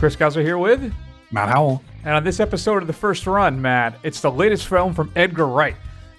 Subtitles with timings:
[0.00, 0.94] Chris Gauser here with
[1.30, 1.82] Matt Howell.
[2.06, 5.46] And on this episode of The First Run, Matt, it's the latest film from Edgar
[5.46, 5.76] Wright.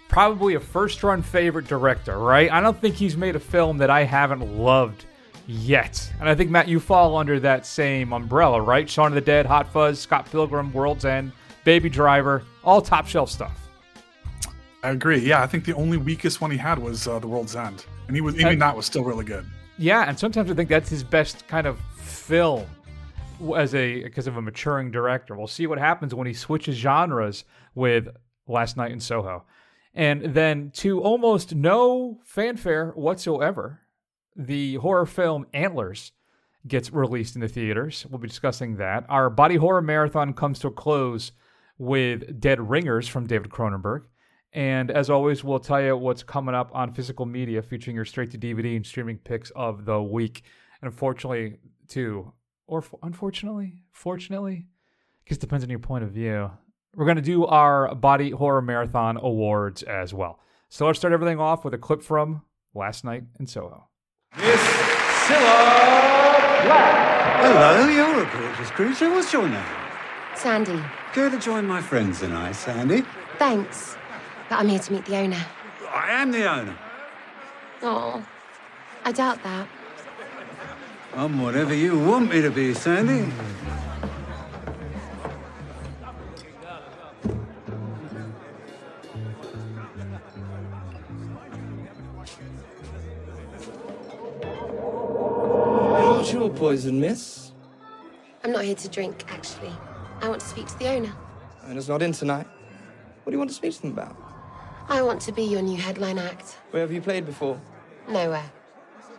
[0.08, 2.52] Probably a first run favorite director, right?
[2.52, 5.06] I don't think he's made a film that I haven't loved
[5.48, 6.14] yet.
[6.20, 8.88] And I think, Matt, you fall under that same umbrella, right?
[8.88, 11.32] Shaun of the Dead, Hot Fuzz, Scott Pilgrim, World's End,
[11.64, 13.68] Baby Driver, all top shelf stuff.
[14.84, 15.18] I agree.
[15.18, 17.84] Yeah, I think the only weakest one he had was uh, The World's End.
[18.06, 19.44] And he was even that was still really good.
[19.80, 22.68] Yeah, and sometimes I think that's his best kind of film
[23.56, 25.36] as a because of a maturing director.
[25.36, 27.44] We'll see what happens when he switches genres
[27.76, 28.08] with
[28.48, 29.46] Last Night in Soho.
[29.94, 33.82] And then to almost no fanfare whatsoever,
[34.36, 36.14] the horror film Antlers
[36.68, 38.06] gets released in the theaters.
[38.10, 39.06] We'll be discussing that.
[39.10, 41.32] Our body horror marathon comes to a close
[41.78, 44.04] with Dead Ringers from David Cronenberg.
[44.54, 48.32] And as always, we'll tell you what's coming up on physical media featuring your straight
[48.32, 50.44] to DVD and streaming picks of the week.
[50.82, 52.34] And unfortunately, too,
[52.72, 54.66] or unfortunately, fortunately,
[55.24, 56.50] because it depends on your point of view,
[56.96, 60.40] we're going to do our Body Horror Marathon Awards as well.
[60.70, 63.90] So let's start everything off with a clip from Last Night in Soho.
[64.38, 64.62] Miss
[65.28, 67.42] Cilla Black.
[67.44, 69.10] Hello, you're a gorgeous creature.
[69.12, 69.66] What's your name?
[70.36, 70.82] Sandy.
[71.14, 73.04] Go to join my friends and I, Sandy.
[73.38, 73.98] Thanks.
[74.48, 75.46] But I'm here to meet the owner.
[75.90, 76.78] I am the owner.
[77.82, 78.26] Oh,
[79.04, 79.68] I doubt that.
[81.14, 83.24] I'm whatever you want me to be, Sandy.
[96.00, 97.52] What's your poison, miss?
[98.46, 99.72] I'm not here to drink, actually.
[100.22, 101.14] I want to speak to the owner.
[101.68, 102.48] Owner's not in tonight.
[103.24, 104.16] What do you want to speak to them about?
[104.88, 106.58] I want to be your new headline act.
[106.72, 107.60] Where have you played before?
[108.08, 108.50] Nowhere.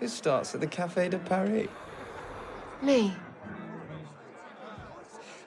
[0.01, 1.69] Who starts at the Café de Paris?
[2.83, 3.15] Me.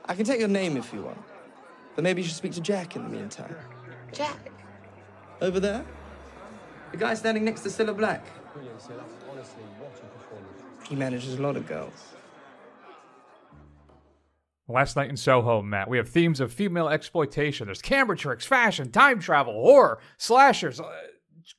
[0.05, 1.17] I can take your name if you want.
[1.95, 3.55] But maybe you should speak to Jack in the meantime.
[4.11, 4.51] Jack?
[5.41, 5.85] Over there?
[6.91, 8.25] The guy standing next to Cilla Black.
[10.87, 12.13] He manages a lot of girls.
[14.67, 17.67] Last night in Soho, Matt, we have themes of female exploitation.
[17.67, 20.79] There's camera tricks, fashion, time travel, horror, slashers.
[20.79, 20.91] Uh,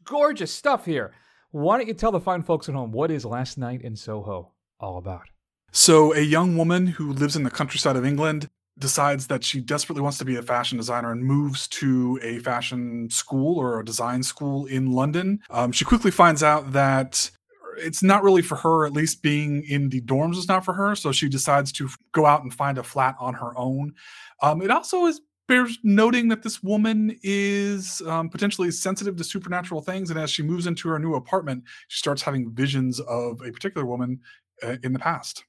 [0.05, 1.13] gorgeous stuff here.
[1.51, 4.53] Why don't you tell the fine folks at home what is Last Night in Soho
[4.81, 5.29] all about?
[5.73, 10.03] So, a young woman who lives in the countryside of England decides that she desperately
[10.03, 14.23] wants to be a fashion designer and moves to a fashion school or a design
[14.23, 15.41] school in London.
[15.51, 17.31] Um, she quickly finds out that
[17.79, 20.95] it's not really for her, at least being in the dorms is not for her.
[20.95, 23.95] So she decides to go out and find a flat on her own.
[24.43, 29.81] Um, it also is bears noting that this woman is um, potentially sensitive to supernatural
[29.81, 30.11] things.
[30.11, 33.87] And as she moves into her new apartment, she starts having visions of a particular
[33.87, 34.21] woman
[34.63, 35.45] uh, in the past.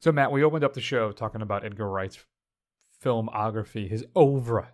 [0.00, 2.18] So, Matt, we opened up the show talking about Edgar Wright's
[3.04, 4.68] filmography, his oeuvre,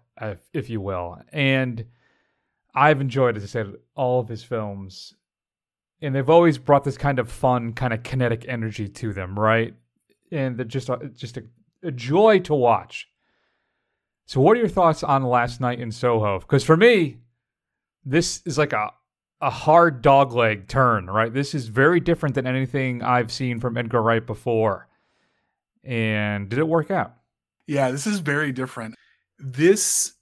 [0.52, 1.20] if you will.
[1.32, 1.84] And
[2.74, 5.14] I've enjoyed, as I said, all of his films.
[6.00, 9.74] And they've always brought this kind of fun, kind of kinetic energy to them, right?
[10.30, 11.44] And they're just, a, just a,
[11.82, 13.08] a joy to watch.
[14.26, 16.38] So, what are your thoughts on Last Night in Soho?
[16.40, 17.18] Because for me,
[18.04, 18.90] this is like a
[19.40, 21.32] a hard dogleg turn, right?
[21.32, 24.85] This is very different than anything I've seen from Edgar Wright before.
[25.86, 27.14] And did it work out?
[27.66, 28.94] Yeah, this is very different.
[29.38, 30.12] This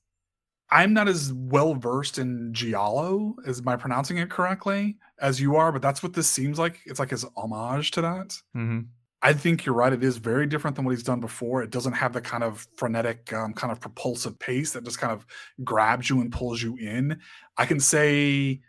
[0.71, 5.55] I'm not as well versed in Giallo, as am I pronouncing it correctly, as you
[5.57, 6.81] are, but that's what this seems like.
[6.87, 8.29] It's like his homage to that.
[8.57, 8.81] Mm-hmm.
[9.23, 9.93] I think you're right.
[9.93, 11.63] It is very different than what he's done before.
[11.63, 15.13] It doesn't have the kind of frenetic, um, kind of propulsive pace that just kind
[15.13, 15.25] of
[15.63, 17.21] grabs you and pulls you in.
[17.57, 18.61] I can say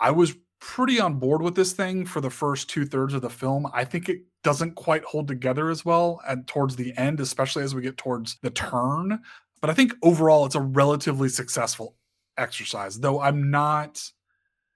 [0.00, 3.30] I was pretty on board with this thing for the first two thirds of the
[3.30, 3.66] film.
[3.72, 7.74] I think it doesn't quite hold together as well and towards the end, especially as
[7.74, 9.20] we get towards the turn.
[9.60, 11.96] But I think overall it's a relatively successful
[12.36, 14.00] exercise, though I'm not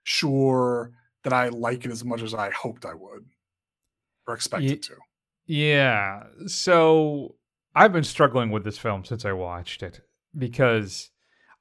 [0.03, 0.93] sure
[1.25, 3.27] that I like it as much as I hoped I would
[4.27, 4.97] or expected to.
[5.47, 6.25] Yeah.
[6.47, 7.37] So
[7.75, 10.01] I've been struggling with this film since I watched it
[10.37, 11.11] because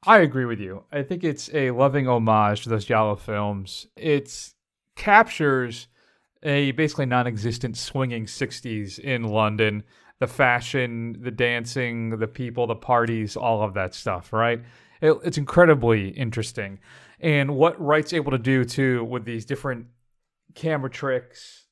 [0.06, 0.86] I agree with you.
[0.92, 3.86] I think it's a loving homage to those Giallo films.
[3.96, 4.54] It
[4.96, 5.88] captures
[6.44, 9.84] a basically non-existent swinging 60s in London,
[10.20, 14.62] the fashion, the dancing, the people, the parties, all of that stuff, right?
[15.02, 16.80] It, it's incredibly interesting.
[17.20, 19.88] And what Wright's able to do too with these different
[20.56, 21.66] camera tricks,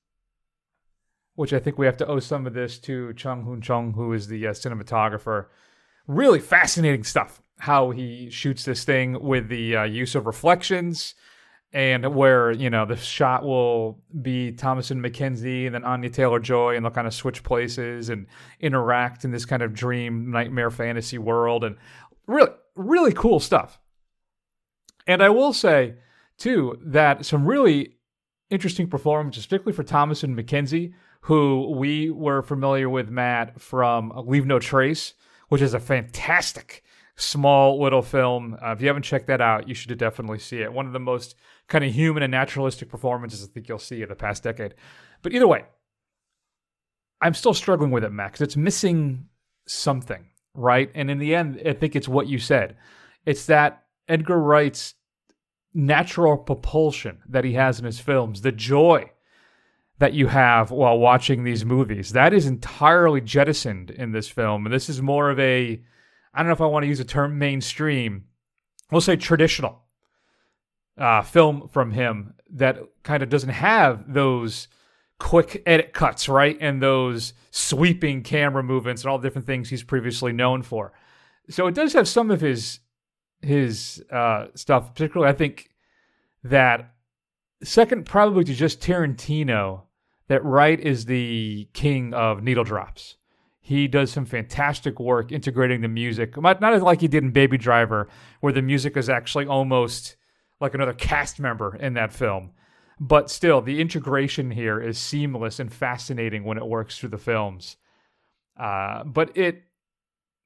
[1.36, 4.14] which I think we have to owe some of this to Chung Hoon Chung, who
[4.14, 5.48] is the uh, cinematographer.
[6.08, 7.42] Really fascinating stuff.
[7.60, 11.16] How he shoots this thing with the uh, use of reflections
[11.72, 16.76] and where you know the shot will be Thomasin McKenzie and then Anya Taylor Joy,
[16.76, 18.26] and they'll kind of switch places and
[18.60, 21.76] interact in this kind of dream nightmare fantasy world, and
[22.28, 23.80] really really cool stuff.
[25.06, 25.96] And I will say
[26.38, 27.98] too that some really
[28.50, 34.58] interesting performances, particularly for Thomasin McKenzie, who we were familiar with Matt from Leave No
[34.60, 35.14] Trace,
[35.50, 36.84] which is a fantastic
[37.16, 38.58] small little film.
[38.64, 40.72] Uh, if you haven't checked that out, you should definitely see it.
[40.72, 41.36] One of the most
[41.70, 44.74] kind of human and naturalistic performances I think you'll see in the past decade.
[45.22, 45.66] But either way,
[47.22, 48.42] I'm still struggling with it, Max.
[48.42, 49.28] It's missing
[49.68, 50.92] something, right?
[50.96, 52.76] And in the end, I think it's what you said.
[53.26, 54.96] It's that Edgar Wright's
[55.74, 59.12] natural propulsion that he has in his films, the joy
[60.00, 64.66] that you have while watching these movies, that is entirely jettisoned in this film.
[64.66, 65.80] And this is more of a,
[66.34, 68.26] I don't know if I want to use the term mainstream,
[68.90, 69.84] we'll say traditional
[71.00, 74.68] uh, film from him that kind of doesn't have those
[75.20, 76.58] quick edit cuts, right?
[76.60, 80.94] And those sweeping camera movements and all the different things he's previously known for.
[81.50, 82.80] So it does have some of his
[83.42, 85.70] his uh, stuff, particularly I think
[86.44, 86.94] that
[87.64, 89.84] second probably to just Tarantino
[90.28, 93.16] that Wright is the king of needle drops.
[93.62, 97.58] He does some fantastic work integrating the music, not, not like he did in Baby
[97.58, 98.10] Driver,
[98.40, 100.16] where the music is actually almost
[100.60, 102.52] like another cast member in that film.
[103.00, 107.78] But still, the integration here is seamless and fascinating when it works through the films.
[108.60, 109.64] Uh, but it,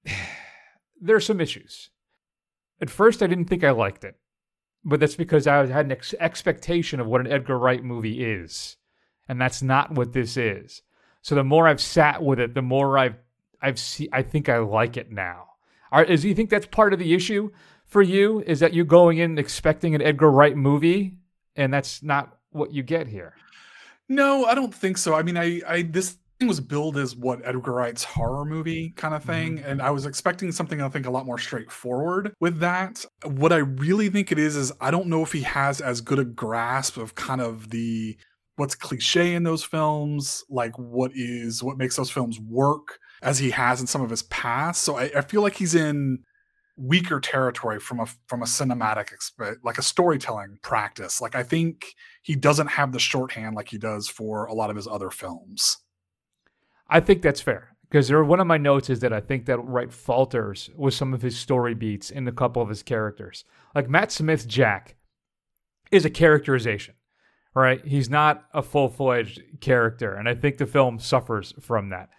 [1.01, 1.89] there are some issues.
[2.79, 4.15] At first, I didn't think I liked it,
[4.83, 8.77] but that's because I had an ex- expectation of what an Edgar Wright movie is,
[9.27, 10.81] and that's not what this is.
[11.21, 13.15] So the more I've sat with it, the more I've
[13.61, 15.51] I've see I think I like it now.
[15.91, 17.51] Are, is you think that's part of the issue
[17.93, 18.41] for you?
[18.45, 21.13] Is that you going in expecting an Edgar Wright movie,
[21.55, 23.33] and that's not what you get here?
[24.09, 25.13] No, I don't think so.
[25.15, 29.13] I mean, I, I this thing was billed as what Edgar Wright's horror movie kind
[29.13, 29.69] of thing, Mm-hmm.
[29.69, 33.05] and I was expecting something I think a lot more straightforward with that.
[33.23, 36.19] What I really think it is is I don't know if he has as good
[36.19, 38.17] a grasp of kind of the
[38.55, 43.51] what's cliche in those films, like what is what makes those films work, as he
[43.51, 44.81] has in some of his past.
[44.83, 46.19] So I, I feel like he's in
[46.75, 51.93] weaker territory from a from a cinematic exp- like a storytelling practice like i think
[52.23, 55.77] he doesn't have the shorthand like he does for a lot of his other films
[56.93, 59.91] I think that's fair because one of my notes is that I think that Wright
[59.91, 63.45] falters with some of his story beats in a couple of his characters.
[63.73, 64.95] Like Matt Smith's Jack
[65.91, 66.95] is a characterization,
[67.55, 67.83] right?
[67.85, 72.09] He's not a full fledged character, and I think the film suffers from that.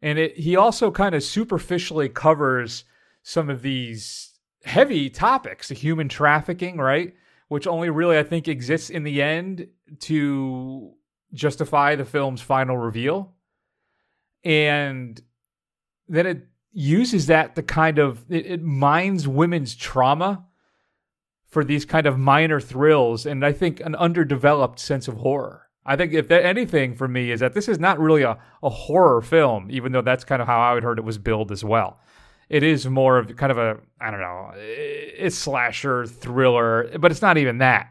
[0.00, 2.84] And it, he also kind of superficially covers
[3.24, 7.14] some of these heavy topics, the human trafficking, right?
[7.48, 9.66] Which only really I think exists in the end
[10.00, 10.92] to
[11.32, 13.34] justify the film's final reveal
[14.44, 15.20] and
[16.08, 20.44] then it uses that to kind of it, it mines women's trauma
[21.48, 25.96] for these kind of minor thrills and i think an underdeveloped sense of horror i
[25.96, 29.20] think if there, anything for me is that this is not really a, a horror
[29.20, 32.00] film even though that's kind of how i would heard it was billed as well
[32.48, 37.22] it is more of kind of a i don't know it's slasher thriller but it's
[37.22, 37.88] not even that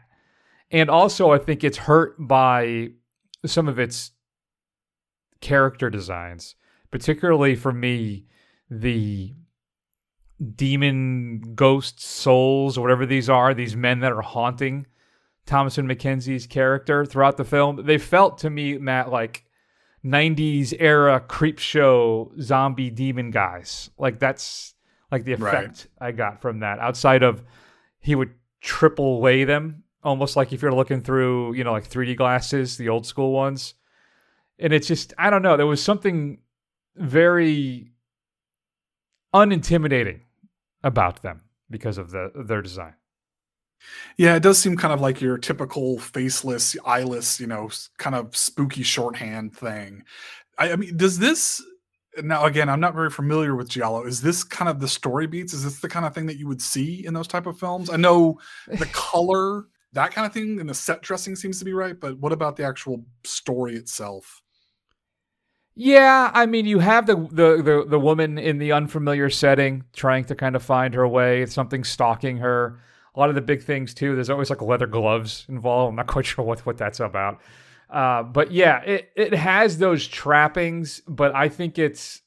[0.70, 2.88] and also i think it's hurt by
[3.46, 4.12] some of its
[5.44, 6.56] character designs,
[6.90, 8.26] particularly for me,
[8.70, 9.34] the
[10.56, 14.86] demon ghost souls or whatever these are, these men that are haunting
[15.46, 17.84] Thomasin McKenzie's character throughout the film.
[17.84, 19.44] They felt to me, Matt, like
[20.04, 23.90] 90s era Creepshow zombie demon guys.
[23.98, 24.74] Like that's
[25.10, 25.54] like the Right.
[25.64, 26.78] effect I got from that.
[26.78, 27.42] Outside of
[28.00, 32.16] he would triple lay them, almost like if you're looking through, you know, like 3D
[32.16, 33.74] glasses, the old school ones
[34.58, 35.56] and it's just I don't know.
[35.56, 36.38] There was something
[36.96, 37.90] very
[39.34, 40.20] unintimidating
[40.82, 42.94] about them because of the their design.
[44.16, 48.36] Yeah it does seem kind of like your typical faceless eyeless you know kind of
[48.36, 50.02] spooky shorthand thing
[50.58, 51.62] i, I mean does this
[52.22, 55.52] now again i'm not very familiar with giallo is this kind of the story beats
[55.52, 57.90] is this the kind of thing that you would see in those type of films
[57.90, 58.38] i know
[58.68, 62.18] the color that kind of thing and the set dressing seems to be right but
[62.18, 64.42] what about the actual story itself
[65.76, 70.24] Yeah, I mean, you have the, the the the woman in the unfamiliar setting trying
[70.26, 71.46] to kind of find her way.
[71.46, 72.78] Something stalking her.
[73.14, 74.14] A lot of the big things too.
[74.14, 75.90] There's always like leather gloves involved.
[75.90, 77.40] I'm not quite sure what what that's about.
[77.90, 81.00] Uh, but yeah, it it has those trappings.
[81.06, 82.22] But I think it's,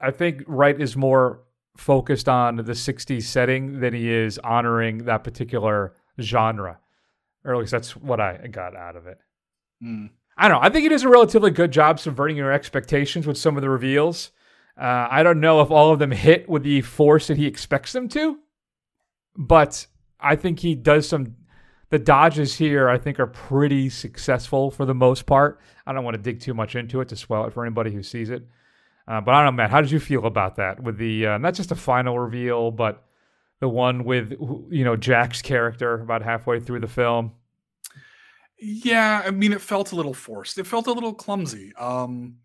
[0.00, 1.40] I think Wright is more
[1.76, 6.78] focused on the '60s setting than he is honoring that particular genre.
[7.44, 9.18] or at least that's what I got out of it.
[9.82, 10.10] Mm.
[10.36, 10.66] I don't know.
[10.66, 13.70] I think he does a relatively good job subverting your expectations with some of the
[13.70, 14.30] reveals.
[14.76, 17.92] Uh, I don't know if all of them hit with the force that he expects
[17.92, 18.38] them to,
[19.36, 19.86] but
[20.20, 21.36] I think he does some.
[21.90, 25.60] The dodges here, I think, are pretty successful for the most part.
[25.86, 28.02] I don't want to dig too much into it to spoil it for anybody who
[28.02, 28.42] sees it.
[29.06, 29.70] Uh, but I don't know, Matt.
[29.70, 30.82] How did you feel about that?
[30.82, 33.04] With the uh, not just the final reveal, but
[33.60, 34.32] the one with
[34.70, 37.32] you know Jack's character about halfway through the film.
[38.58, 40.58] Yeah, I mean, it felt a little forced.
[40.58, 41.72] It felt a little clumsy.
[41.76, 42.36] Um,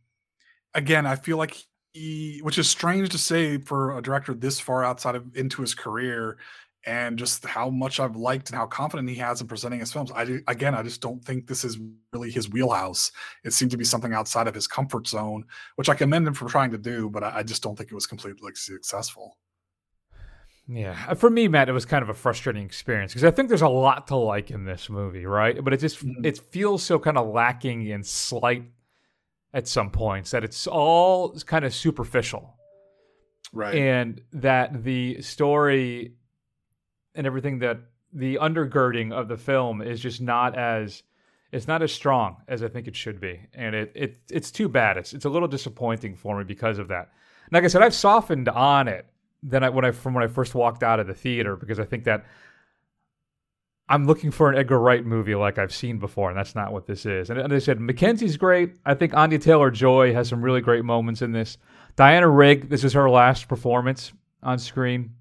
[0.74, 1.56] again, I feel like
[1.94, 5.74] he, which is strange to say for a director this far outside of into his
[5.74, 6.38] career,
[6.86, 10.12] and just how much I've liked and how confident he has in presenting his films.
[10.16, 11.78] I do, again, I just don't think this is
[12.14, 13.12] really his wheelhouse.
[13.44, 15.46] It seemed to be something outside of his comfort zone,
[15.76, 17.96] which I commend him for trying to do, but I, I just don't think it
[17.96, 19.38] was completely successful.
[20.72, 23.50] Yeah, uh, for me, Matt, it was kind of a frustrating experience because I think
[23.50, 25.62] there's a lot to like in this movie, right?
[25.64, 26.24] But it just mm-hmm.
[26.24, 28.66] it feels so kind of lacking in slight
[29.52, 32.56] at some points that it's all kind of superficial,
[33.52, 33.74] right?
[33.74, 36.14] And that the story
[37.16, 37.80] and everything that
[38.14, 41.04] the undergirding of the film is just not as
[41.52, 44.70] it's not as strong as I think it should be, and it it it's too
[44.70, 44.98] bad.
[44.98, 47.10] It's it's a little disappointing for me because of that.
[47.52, 49.08] Like I said, I've softened on it
[49.42, 51.86] than I when I from when I first walked out of the theater because I
[51.86, 52.26] think that
[53.92, 56.86] I'm looking for an Edgar Wright movie like I've seen before, and that's not what
[56.86, 57.32] this is.
[57.32, 58.76] And, and I said McKenzie's great.
[58.86, 61.58] I think Anya Taylor Joy has some really great moments in this.
[61.96, 64.14] Diana Rigg, this is her last performance
[64.44, 65.16] on screen.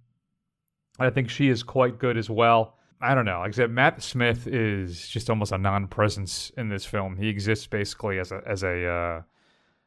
[0.99, 2.77] I think she is quite good as well.
[3.01, 3.39] I don't know.
[3.41, 7.17] Like I said, Matt Smith is just almost a non-presence in this film.
[7.17, 9.23] He exists basically as a as a uh,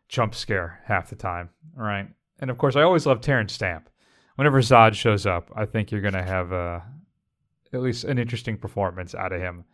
[0.08, 2.08] jump scare half the time, right?
[2.40, 3.90] And of course, I always love Terence Stamp
[4.42, 6.80] whenever Zod shows up, I think you're going to have uh,
[7.74, 9.66] at least an interesting performance out of him.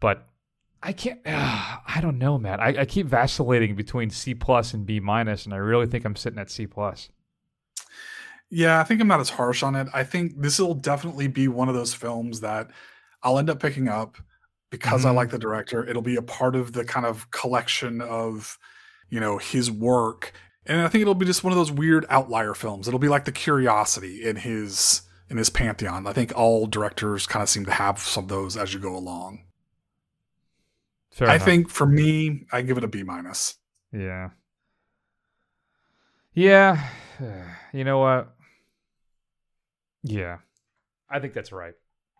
[0.00, 0.26] But
[0.82, 1.20] I can't.
[1.26, 2.60] Uh, I don't know, man.
[2.60, 6.16] I, I keep vacillating between C plus and B minus, and I really think I'm
[6.16, 7.10] sitting at C plus.
[8.50, 9.88] Yeah, I think I'm not as harsh on it.
[9.92, 12.70] I think this will definitely be one of those films that
[13.22, 14.18] I'll end up picking up
[14.70, 15.08] because mm-hmm.
[15.08, 15.84] I like the director.
[15.86, 18.58] It'll be a part of the kind of collection of,
[19.10, 20.32] you know, his work
[20.66, 22.88] and I think it'll be just one of those weird outlier films.
[22.88, 26.06] It'll be like the curiosity in his in his pantheon.
[26.06, 28.96] I think all directors kind of seem to have some of those as you go
[28.96, 29.44] along.
[31.10, 31.44] Fair I enough.
[31.44, 33.56] think for me, I give it a B minus.
[33.92, 34.30] Yeah.
[36.34, 36.88] Yeah.
[37.72, 38.34] You know what?
[40.06, 40.38] Yeah.
[41.10, 41.74] I think that's right.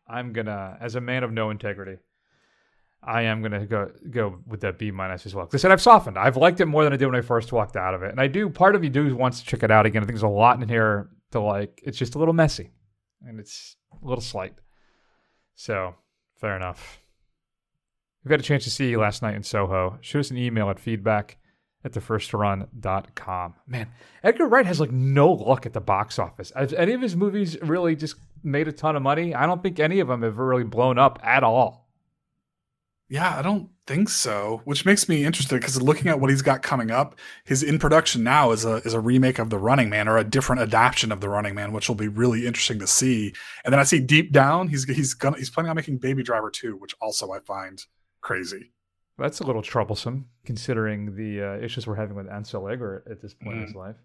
[0.08, 1.98] I'm gonna, as a man of no integrity,
[3.02, 5.46] I am gonna go go with that B minus as well.
[5.46, 6.18] Because I said I've softened.
[6.18, 8.20] I've liked it more than I did when I first walked out of it, and
[8.20, 8.48] I do.
[8.48, 10.02] Part of you do wants to check it out again.
[10.02, 11.80] I think there's a lot in here to like.
[11.84, 12.70] It's just a little messy,
[13.24, 14.54] and it's a little slight.
[15.54, 15.94] So
[16.36, 17.00] fair enough.
[18.24, 20.68] You had a chance to see you last night in Soho, shoot us an email
[20.68, 21.38] at feedback
[21.86, 23.54] at thefirstrun.com.
[23.66, 23.88] Man,
[24.22, 26.52] Edgar Wright has like no luck at the box office.
[26.54, 29.34] Has any of his movies really just made a ton of money?
[29.34, 31.86] I don't think any of them have really blown up at all.
[33.08, 34.62] Yeah, I don't think so.
[34.64, 37.14] Which makes me interested because looking at what he's got coming up,
[37.44, 40.24] his in production now is a is a remake of The Running Man or a
[40.24, 43.32] different adaptation of The Running Man, which will be really interesting to see.
[43.64, 46.50] And then I see deep down he's he's gonna he's planning on making Baby Driver
[46.50, 47.84] 2, which also I find
[48.20, 48.72] crazy.
[49.18, 53.34] That's a little troublesome considering the uh, issues we're having with Ansel Elgort at this
[53.34, 53.60] point mm.
[53.60, 53.78] in his mm.
[53.78, 53.96] life.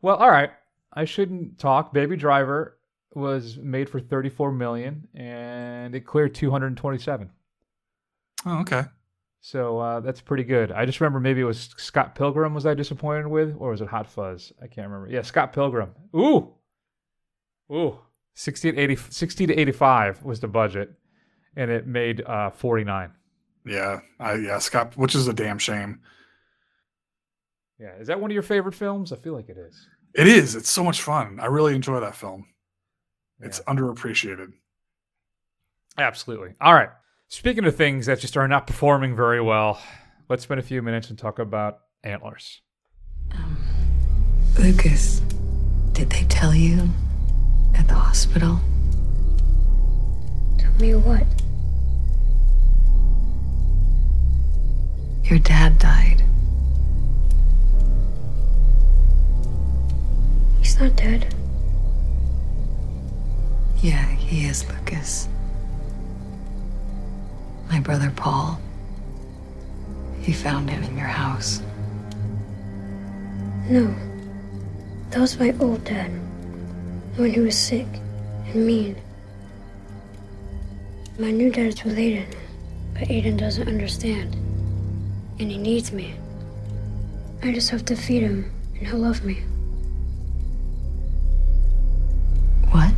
[0.00, 0.50] Well, all right,
[0.92, 1.92] I shouldn't talk.
[1.92, 2.78] Baby Driver
[3.14, 7.30] was made for 34 million and it cleared 227.
[8.46, 8.84] Oh, okay.
[9.40, 10.70] So uh, that's pretty good.
[10.70, 13.88] I just remember maybe it was Scott Pilgrim was I disappointed with, or was it
[13.88, 14.52] Hot Fuzz?
[14.62, 15.12] I can't remember.
[15.12, 15.90] Yeah, Scott Pilgrim.
[16.14, 16.52] Ooh,
[17.72, 17.98] ooh,
[18.34, 20.92] 60 to 80, 60 to 85 was the budget,
[21.56, 23.10] and it made uh, 49.
[23.64, 26.00] Yeah, I, yeah, Scott, which is a damn shame.
[27.78, 29.12] Yeah, is that one of your favorite films?
[29.12, 29.88] I feel like it is.
[30.14, 30.54] It is.
[30.54, 31.40] It's so much fun.
[31.40, 32.46] I really enjoy that film.
[33.40, 33.46] Yeah.
[33.46, 34.52] It's underappreciated.
[35.98, 36.50] Absolutely.
[36.60, 36.90] All right.
[37.28, 39.80] Speaking of things that just are not performing very well,
[40.28, 42.60] let's spend a few minutes and talk about antlers.
[43.32, 43.56] Um,
[44.58, 45.20] Lucas,
[45.92, 46.88] did they tell you
[47.74, 48.60] at the hospital?
[50.58, 51.24] Tell me what?
[55.32, 56.22] Your dad died.
[60.60, 61.34] He's not dead.
[63.80, 65.28] Yeah, he is, Lucas
[67.72, 68.60] my brother Paul.
[70.20, 71.62] He found him in your house.
[73.70, 73.94] No.
[75.08, 76.10] That was my old dad.
[77.16, 77.86] When he was sick
[78.48, 78.96] and mean.
[81.18, 82.26] My new dad is Aiden,
[82.92, 84.36] but Aiden doesn't understand.
[85.38, 86.14] And he needs me.
[87.42, 89.42] I just have to feed him, and he'll love me.
[92.70, 92.92] What?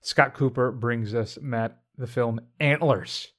[0.00, 3.32] Scott Cooper brings us, Matt, the film Antlers,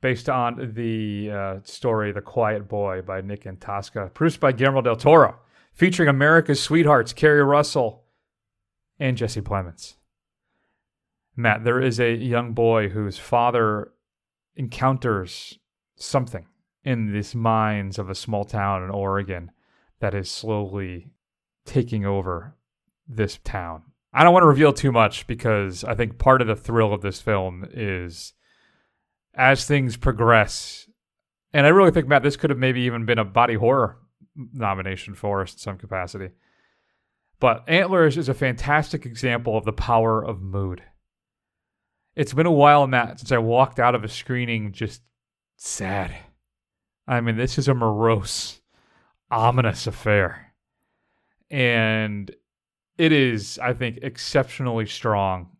[0.00, 4.96] based on the uh, story The Quiet Boy by Nick Antosca, produced by Guillermo del
[4.96, 5.38] Toro,
[5.72, 8.04] featuring America's sweethearts, Keri Russell
[8.98, 9.96] and Jesse Plemons.
[11.36, 13.92] Matt, there is a young boy whose father
[14.54, 15.58] encounters
[15.96, 16.46] something
[16.86, 19.50] in these mines of a small town in Oregon
[19.98, 21.10] that is slowly
[21.64, 22.54] taking over
[23.08, 23.82] this town.
[24.12, 27.02] I don't want to reveal too much because I think part of the thrill of
[27.02, 28.34] this film is
[29.34, 30.88] as things progress.
[31.52, 33.98] And I really think, Matt, this could have maybe even been a body horror
[34.36, 36.30] nomination for us in some capacity.
[37.40, 40.82] But Antlers is a fantastic example of the power of mood.
[42.14, 45.02] It's been a while, Matt, since I walked out of a screening just
[45.56, 46.14] sad.
[47.08, 48.60] I mean, this is a morose,
[49.30, 50.54] ominous affair.
[51.50, 52.34] And
[52.98, 55.50] it is, I think, exceptionally strong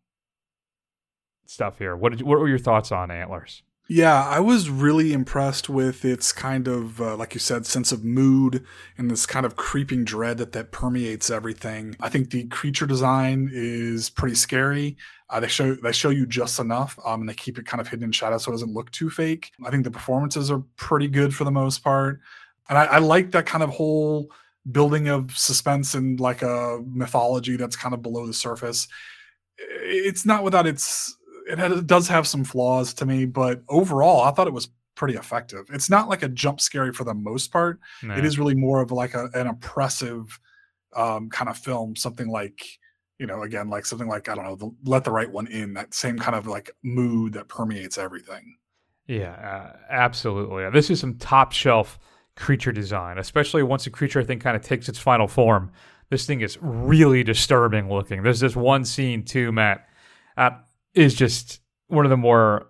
[1.47, 1.95] stuff here.
[1.95, 3.63] What did what were your thoughts on Antlers?
[3.89, 8.03] Yeah, I was really impressed with its kind of, uh, like you said, sense of
[8.05, 8.65] mood
[8.99, 11.95] and this kind of creeping dread that that permeates everything.
[12.01, 14.97] I think the creature design is pretty scary.
[15.31, 17.87] Uh, they show they show you just enough, um, and they keep it kind of
[17.89, 19.53] hidden in shadow so it doesn't look too fake.
[19.65, 22.21] I think the performances are pretty good for the most part,
[22.69, 24.31] and I, I like that kind of whole
[24.73, 28.89] building of suspense and like a mythology that's kind of below the surface.
[29.59, 31.16] It's not without its
[31.47, 35.15] it, it does have some flaws to me, but overall, I thought it was pretty
[35.15, 35.67] effective.
[35.73, 37.81] It's not like a jump scary for the most part.
[38.03, 38.15] No.
[38.15, 40.39] It is really more of like a, an oppressive
[40.95, 42.63] um, kind of film, something like
[43.19, 45.75] you know, again, like something like I don't know, the, let the right one in.
[45.75, 48.57] That same kind of like mood that permeates everything.
[49.07, 50.69] Yeah, uh, absolutely.
[50.71, 51.99] This is some top shelf
[52.35, 55.71] creature design, especially once a creature I think kind of takes its final form.
[56.11, 58.23] This thing is really disturbing looking.
[58.23, 59.89] There's this one scene too, Matt.
[60.37, 60.51] Uh,
[60.97, 62.69] is just one of the more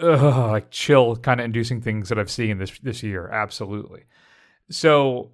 [0.00, 3.28] uh, like chill kind of inducing things that I've seen this this year.
[3.28, 4.04] Absolutely.
[4.70, 5.32] So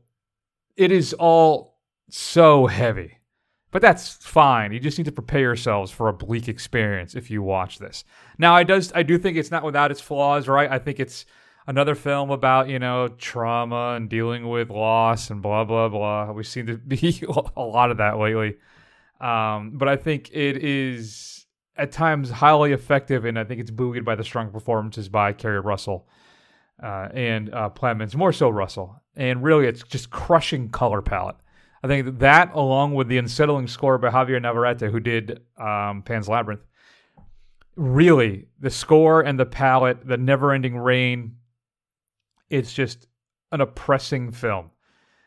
[0.77, 3.19] it is all so heavy,
[3.71, 4.73] but that's fine.
[4.73, 8.05] You just need to prepare yourselves for a bleak experience if you watch this.
[8.39, 10.71] Now, I does I do think it's not without its flaws, right?
[10.71, 11.27] I think it's
[11.67, 16.33] another film about you know trauma and dealing with loss and blah blah blah.
[16.33, 17.23] We seem to be
[17.57, 18.57] a lot of that lately,
[19.21, 21.44] um, but I think it is
[21.77, 25.61] at times highly effective, and I think it's buoyed by the strong performances by Keri
[25.61, 26.09] Russell
[26.83, 29.03] uh, and uh, Plemons, more so Russell.
[29.17, 31.37] And really, it's just crushing color palette.
[31.83, 36.29] I think that, along with the unsettling score by Javier Navarrete, who did um, Pan's
[36.29, 36.63] Labyrinth,
[37.77, 41.37] really the score and the palette, the never-ending rain,
[42.49, 43.07] it's just
[43.53, 44.71] an oppressing film.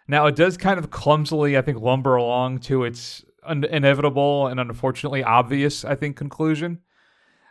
[0.07, 4.59] Now, it does kind of clumsily, I think, lumber along to its un- inevitable and
[4.59, 6.79] unfortunately obvious, I think, conclusion.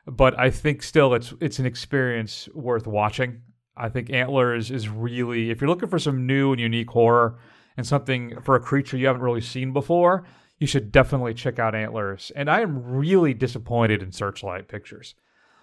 [0.07, 3.43] But I think still it's it's an experience worth watching.
[3.77, 7.39] I think Antlers is really if you're looking for some new and unique horror
[7.77, 10.25] and something for a creature you haven't really seen before,
[10.59, 12.31] you should definitely check out Antlers.
[12.37, 15.15] And I am really disappointed in Searchlight Pictures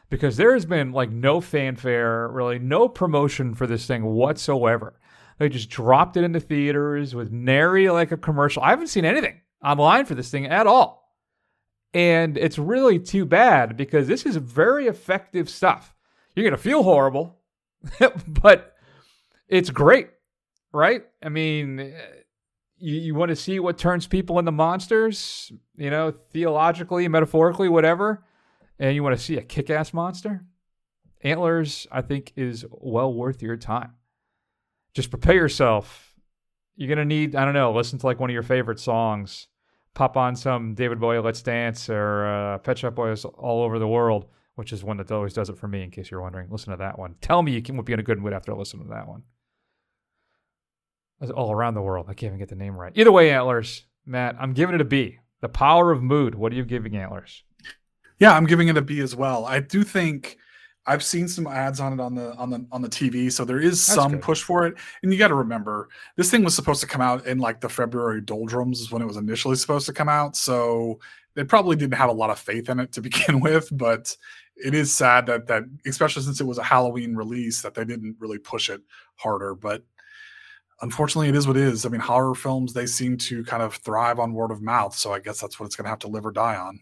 [0.10, 5.00] because there has been like no fanfare, really no promotion for this thing whatsoever.
[5.40, 8.62] They just dropped it into theaters with nary like a commercial.
[8.62, 11.04] I haven't seen anything online for this thing at all.
[11.94, 15.94] And it's really too bad because this is very effective stuff.
[16.36, 17.40] You're going to feel horrible,
[18.28, 18.76] but
[19.48, 20.10] it's great,
[20.72, 21.04] right?
[21.22, 21.92] I mean, eh,
[22.78, 28.26] you, you want to see what turns people into monsters, you know, theologically, metaphorically, whatever,
[28.80, 30.44] and you want to see a kick ass monster?
[31.22, 33.94] Antlers, I think, is well worth your time.
[34.96, 36.16] Just prepare yourself.
[36.76, 39.48] You're going to need, I don't know, listen to like one of your favorite songs
[39.94, 43.88] pop on some David Bowie Let's Dance or uh, Pet Shop Boys All Over the
[43.88, 44.26] World,
[44.56, 46.50] which is one that always does it for me, in case you're wondering.
[46.50, 47.16] Listen to that one.
[47.22, 49.24] Tell me you can, be in a good mood after listening to that one.
[51.36, 52.08] All around the world.
[52.10, 52.92] I can't even get the name right.
[52.96, 55.20] Either way, Antlers, Matt, I'm giving it a B.
[55.42, 56.36] The power of mood.
[56.36, 57.44] What are you giving Antlers?
[58.20, 59.46] Yeah, I'm giving it a B as well.
[59.46, 60.38] I do think
[60.86, 63.60] I've seen some ads on it on the on the on the TV, so there
[63.60, 64.22] is That's some good.
[64.22, 64.76] push for it.
[65.02, 67.70] And you got to remember, this thing was supposed to come out in like the
[67.70, 70.36] February doldrums is when it was initially supposed to come out.
[70.36, 71.00] So
[71.36, 73.70] they probably didn't have a lot of faith in it to begin with.
[73.72, 74.16] But
[74.58, 78.18] it is sad that that, especially since it was a Halloween release, that they didn't
[78.20, 78.82] really push it
[79.16, 79.56] harder.
[79.56, 79.84] But
[80.82, 81.86] unfortunately, it is what it is.
[81.86, 84.96] I mean, horror films they seem to kind of thrive on word of mouth.
[84.96, 86.80] So I guess that's what it's going to have to live or die on.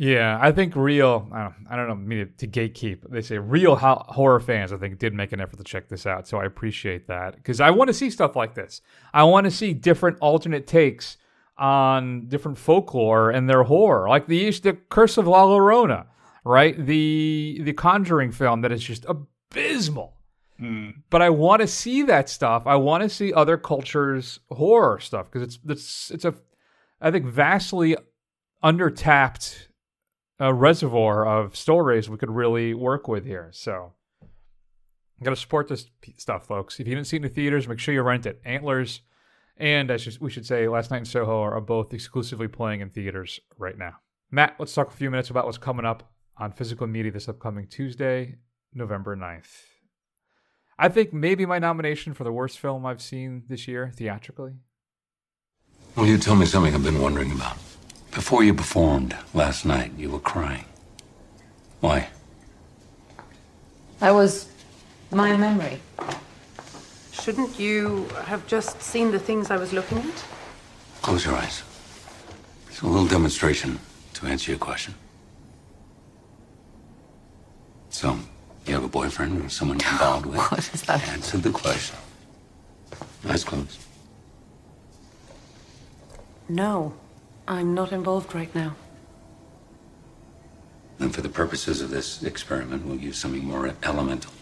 [0.00, 1.28] Yeah, I think real.
[1.32, 1.96] I don't, I don't know.
[1.96, 3.10] Mean to gatekeep.
[3.10, 4.72] They say real ho- horror fans.
[4.72, 7.60] I think did make an effort to check this out, so I appreciate that because
[7.60, 8.80] I want to see stuff like this.
[9.12, 11.16] I want to see different alternate takes
[11.56, 16.06] on different folklore and their horror, like the the Curse of La Llorona,
[16.44, 16.78] right?
[16.78, 20.14] The the Conjuring film that is just abysmal.
[20.60, 20.94] Mm.
[21.10, 22.68] But I want to see that stuff.
[22.68, 26.34] I want to see other cultures' horror stuff because it's it's it's a
[27.00, 27.96] I think vastly
[28.62, 29.67] undertapped
[30.40, 33.50] uh, reservoir of stories we could really work with here.
[33.52, 36.78] So I'm gonna support this p- stuff, folks.
[36.78, 38.40] If you didn't see it in the theaters, make sure you rent it.
[38.44, 39.02] Antlers
[39.58, 43.40] and as we should say, Last Night in Soho are both exclusively playing in theaters
[43.58, 43.94] right now.
[44.30, 47.66] Matt, let's talk a few minutes about what's coming up on physical media this upcoming
[47.66, 48.36] Tuesday,
[48.72, 49.64] November 9th.
[50.78, 54.52] I think maybe my nomination for the worst film I've seen this year theatrically.
[55.96, 57.56] Will you tell me something I've been wondering about?
[58.18, 60.64] Before you performed last night, you were crying.
[61.78, 62.08] Why?
[64.00, 64.48] That was
[65.12, 65.78] my memory.
[67.12, 70.24] Shouldn't you have just seen the things I was looking at?
[71.00, 71.62] Close your eyes.
[72.68, 73.78] It's a little demonstration
[74.14, 74.94] to answer your question.
[77.90, 78.18] So,
[78.66, 80.40] you have a boyfriend or someone you're involved with?
[80.40, 81.08] What is that?
[81.10, 81.96] Answer the question.
[83.28, 83.78] Eyes closed.
[86.48, 86.94] No,
[87.48, 88.76] I'm not involved right now.
[90.98, 94.32] Then, for the purposes of this experiment, we'll use something more elemental.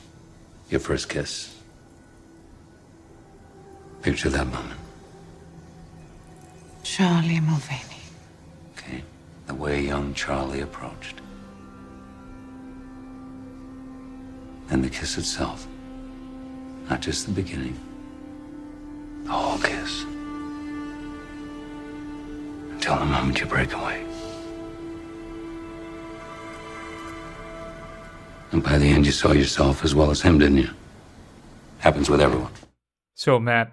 [0.71, 1.55] Your first kiss.
[4.03, 4.81] Picture that moment.
[6.83, 8.03] Charlie Mulvaney.
[8.77, 9.05] Okay?
[9.47, 11.21] The way young Charlie approached.
[14.69, 15.65] And the kiss itself.
[16.91, 17.79] Not just the beginning.
[19.25, 20.05] The whole kiss.
[22.87, 24.07] Until the moment you break away.
[28.53, 30.71] And by the end, you saw yourself as well as him, didn't you?
[31.81, 32.53] Happens with everyone.
[33.17, 33.73] So, Matt,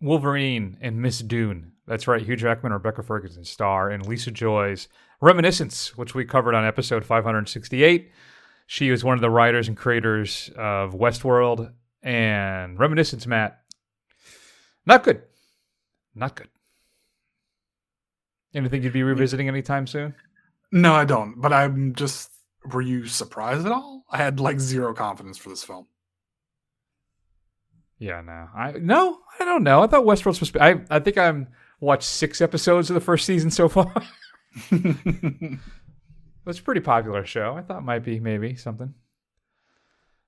[0.00, 1.72] Wolverine and Miss Dune.
[1.86, 4.88] That's right, Hugh Jackman Rebecca Ferguson star and Lisa Joy's
[5.20, 8.10] Reminiscence, which we covered on episode 568.
[8.66, 13.60] She was one of the writers and creators of Westworld and Reminiscence, Matt.
[14.86, 15.20] Not good.
[16.14, 16.48] Not good.
[18.54, 20.14] Anything you'd be revisiting anytime soon?
[20.72, 21.40] No, I don't.
[21.40, 22.30] But I'm just.
[22.72, 24.04] Were you surprised at all?
[24.10, 25.86] I had like zero confidence for this film.
[27.98, 28.48] Yeah, no.
[28.54, 29.82] I no, I don't know.
[29.82, 31.48] I thought Westworld's supposed to be I I think I'm
[31.80, 33.92] watched six episodes of the first season so far.
[36.46, 37.56] It's a pretty popular show.
[37.56, 38.94] I thought it might be maybe something.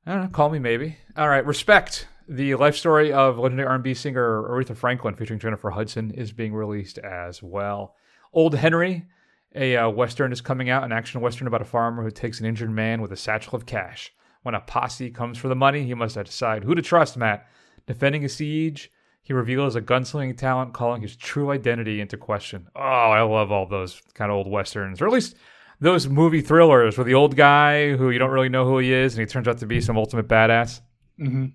[0.05, 0.29] I don't know.
[0.29, 0.97] Call me maybe.
[1.17, 1.47] All right.
[1.47, 2.09] Respect.
[2.29, 6.99] The life story of legendary R&B singer Aretha Franklin, featuring Jennifer Hudson, is being released
[6.99, 7.95] as well.
[8.33, 9.07] Old Henry,
[9.55, 10.85] a uh, western, is coming out.
[10.85, 13.67] An action western about a farmer who takes an injured man with a satchel of
[13.67, 14.13] cash.
[14.43, 17.17] When a posse comes for the money, he must decide who to trust.
[17.17, 17.47] Matt,
[17.87, 18.91] defending a siege,
[19.23, 22.69] he reveals a gunslinging talent, calling his true identity into question.
[22.75, 25.37] Oh, I love all those kind of old westerns, or at least
[25.81, 29.15] those movie thrillers where the old guy who you don't really know who he is
[29.15, 30.81] and he turns out to be some ultimate badass.
[31.21, 31.47] Mm-hmm.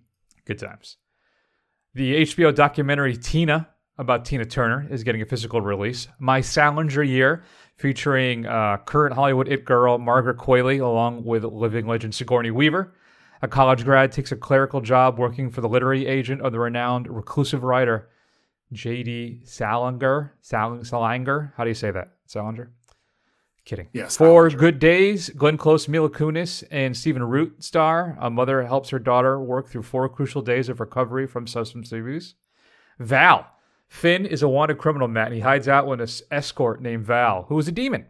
[0.46, 0.98] Good times.
[1.94, 6.08] The HBO documentary Tina about Tina Turner is getting a physical release.
[6.20, 7.44] My Salinger Year,
[7.76, 12.94] featuring uh, current Hollywood it girl Margaret Qualley along with living legend Sigourney Weaver.
[13.42, 17.08] A college grad takes a clerical job working for the literary agent of the renowned
[17.08, 18.10] reclusive writer
[18.72, 19.42] J.D.
[19.44, 20.34] Salinger.
[20.42, 21.54] Sal- Salinger?
[21.58, 22.14] How do you say that?
[22.26, 22.72] Salinger?
[23.66, 23.88] Kidding.
[23.94, 24.18] Yes.
[24.18, 28.18] Four Good Days, Glenn Close, Mila Kunis, and Stephen Root star.
[28.20, 32.36] A mother helps her daughter work through four crucial days of recovery from substance abuse.
[33.00, 33.48] Val.
[33.94, 37.44] Finn is a wanted criminal, Matt, and he hides out with an escort named Val,
[37.44, 38.08] who is a demon.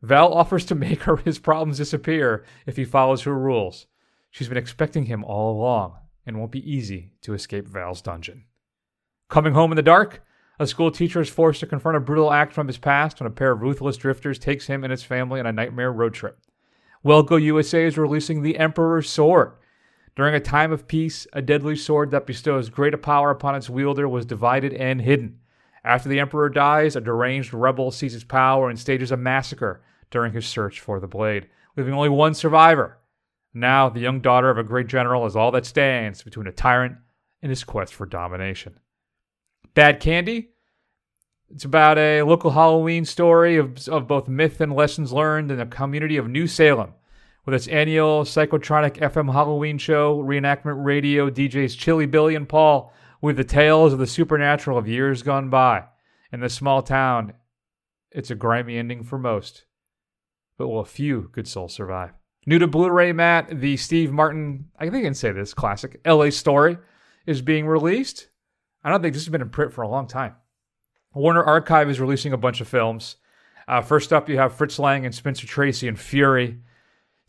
[0.00, 3.86] Val offers to make her his problems disappear if he follows her rules.
[4.30, 8.46] She's been expecting him all along, and won't be easy to escape Val's dungeon.
[9.28, 10.24] Coming home in the dark,
[10.58, 13.30] a school teacher is forced to confront a brutal act from his past when a
[13.30, 16.38] pair of ruthless drifters takes him and his family on a nightmare road trip.
[17.02, 19.52] Well Go USA is releasing the Emperor's Sword.
[20.16, 24.08] During a time of peace, a deadly sword that bestows greater power upon its wielder
[24.08, 25.40] was divided and hidden.
[25.84, 30.46] After the Emperor dies, a deranged rebel seizes power and stages a massacre during his
[30.46, 32.98] search for the blade, leaving only one survivor.
[33.54, 36.96] Now, the young daughter of a great general is all that stands between a tyrant
[37.42, 38.78] and his quest for domination.
[39.74, 40.50] Bad Candy.
[41.52, 45.66] It's about a local Halloween story of, of both myth and lessons learned in the
[45.66, 46.94] community of New Salem.
[47.46, 53.36] With its annual psychotronic FM Halloween show, reenactment radio, DJs Chilly Billy and Paul with
[53.36, 55.84] the tales of the supernatural of years gone by.
[56.32, 57.32] In this small town,
[58.10, 59.64] it's a grimy ending for most.
[60.58, 62.12] but will a few good souls survive?
[62.46, 66.00] New to Blu ray, Matt, the Steve Martin, I think I can say this, classic
[66.06, 66.76] LA story
[67.26, 68.28] is being released.
[68.84, 70.34] I don't think this has been in print for a long time.
[71.14, 73.16] Warner Archive is releasing a bunch of films.
[73.66, 76.58] Uh, first up, you have Fritz Lang and Spencer Tracy in Fury,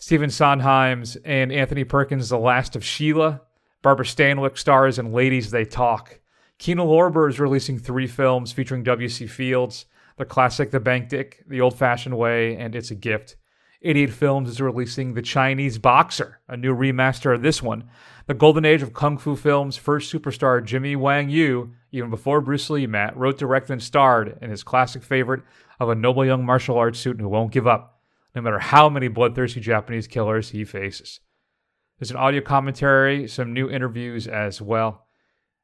[0.02, 3.40] Stephen Sondheim's and Anthony Perkins' The Last of Sheila,
[3.84, 6.20] Barbara Stanwyck stars in Ladies They Talk.
[6.58, 9.28] Kino Lorber is releasing three films featuring W.C.
[9.28, 9.86] Fields,
[10.18, 13.36] the classic The Bank Dick, The Old Fashioned Way, and It's a Gift.
[13.84, 17.88] 88 Films is releasing The Chinese Boxer, a new remaster of this one.
[18.26, 22.72] The golden age of kung fu films, first superstar Jimmy Wang Yu, even before Bruce
[22.72, 25.44] Lee, Matt, wrote, directed, and starred in his classic favorite
[25.80, 28.01] of a noble young martial arts student who won't give up,
[28.36, 31.20] no matter how many bloodthirsty Japanese killers he faces.
[32.00, 35.08] There's an audio commentary, some new interviews as well.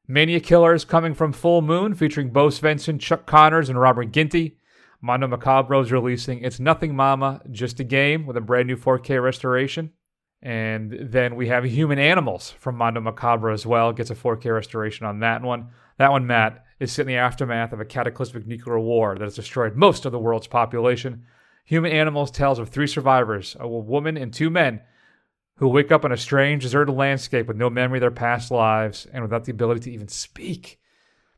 [0.06, 4.56] Mania Killers coming from Full Moon, featuring Bo Svenson, Chuck Connors, and Robert Ginty.
[5.00, 9.22] Mondo Macabro is releasing It's Nothing Mama, Just a Game with a brand new 4K
[9.22, 9.92] restoration.
[10.40, 13.92] And then we have Human Animals from Mondo Macabro as well.
[13.92, 15.68] Gets a 4K restoration on that one.
[15.98, 19.34] That one, Matt, is set in the aftermath of a cataclysmic nuclear war that has
[19.34, 21.26] destroyed most of the world's population.
[21.68, 24.80] Human Animals tells of three survivors, a woman and two men,
[25.56, 29.06] who wake up in a strange, deserted landscape with no memory of their past lives
[29.12, 30.80] and without the ability to even speak.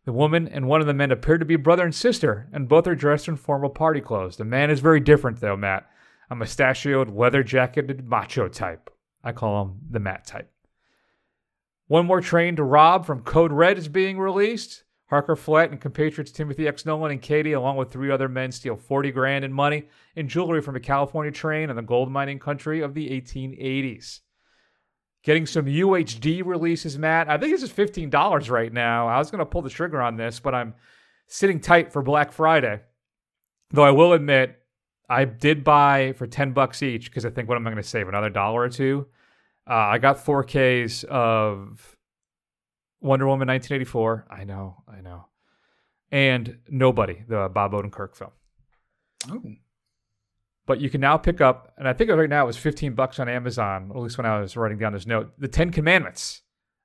[0.05, 2.87] The woman and one of the men appear to be brother and sister, and both
[2.87, 4.37] are dressed in formal party clothes.
[4.37, 5.91] The man is very different, though, Matt.
[6.31, 8.89] A mustachioed, leather jacketed macho type.
[9.25, 10.53] I call him the Matt type.
[11.89, 14.85] One More Train to Rob from Code Red is being released.
[15.11, 16.87] Harker Flett and compatriots Timothy X.
[16.87, 20.63] Nolan and Katie, along with three other men, steal 40 grand in money and jewelry
[20.63, 24.21] from a California train in the gold mining country of the 1880s.
[25.25, 27.29] Getting some UHD releases, Matt.
[27.29, 29.09] I think this is $15 right now.
[29.09, 30.75] I was going to pull the trigger on this, but I'm
[31.27, 32.81] sitting tight for Black Friday.
[33.73, 34.61] Though I will admit,
[35.09, 37.89] I did buy for 10 bucks each because I think what am I going to
[37.89, 38.09] save?
[38.09, 39.09] Another dollar or two?
[39.69, 41.97] Uh, I got 4Ks of
[43.01, 44.27] Wonder Woman 1984.
[44.31, 45.27] I know, I know.
[46.11, 48.31] And Nobody, the Bob Odenkirk film.
[49.31, 49.43] Oh.
[50.67, 53.19] But you can now pick up, and I think right now it was 15 bucks
[53.19, 56.43] on Amazon, at least when I was writing down this note, The Ten Commandments,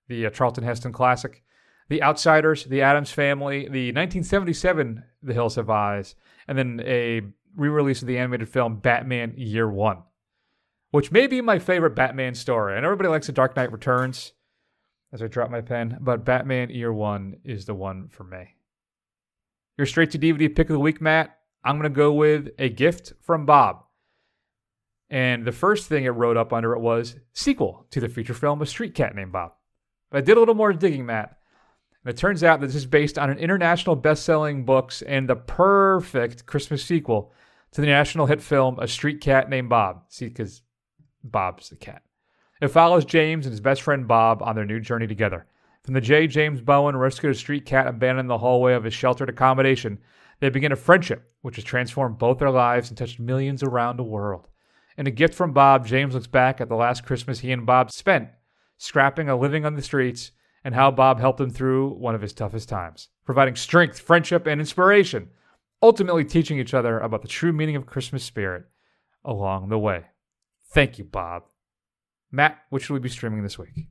[0.08, 1.44] the uh, Charlton Heston classic,
[1.90, 6.16] The Outsiders, The Addams Family, the 1977 The Hills Have Eyes,
[6.48, 7.22] and then a
[7.56, 10.04] re release of the animated film Batman Year One,
[10.92, 12.76] which may be my favorite Batman story.
[12.76, 14.34] And everybody likes The Dark Knight Returns
[15.16, 18.56] as I drop my pen, but Batman Year One is the one for me.
[19.78, 21.38] Your straight to DVD pick of the week, Matt.
[21.64, 23.86] I'm going to go with a gift from Bob.
[25.10, 28.62] And the first thing it wrote up under it was sequel to the feature film
[28.62, 29.54] A Street Cat Named Bob.
[30.12, 31.38] But I did a little more digging, Matt.
[32.04, 35.38] And it turns out that this is based on an international best-selling books and the
[35.38, 37.32] perfect Christmas sequel
[37.72, 40.04] to the national hit film A Street Cat Named Bob.
[40.10, 40.62] See, because
[41.24, 42.02] Bob's the cat.
[42.62, 45.46] It follows James and his best friend Bob on their new journey together.
[45.84, 46.26] From the J.
[46.28, 50.00] James Bowen rescued a street cat abandoned in the hallway of his sheltered accommodation,
[50.40, 54.04] they begin a friendship which has transformed both their lives and touched millions around the
[54.04, 54.48] world.
[54.98, 57.92] In a gift from Bob, James looks back at the last Christmas he and Bob
[57.92, 58.30] spent
[58.78, 60.32] scrapping a living on the streets
[60.64, 64.60] and how Bob helped him through one of his toughest times, providing strength, friendship, and
[64.60, 65.30] inspiration,
[65.84, 68.64] ultimately teaching each other about the true meaning of Christmas spirit
[69.24, 70.06] along the way.
[70.70, 71.44] Thank you, Bob.
[72.36, 73.88] Matt, what should we be streaming this week?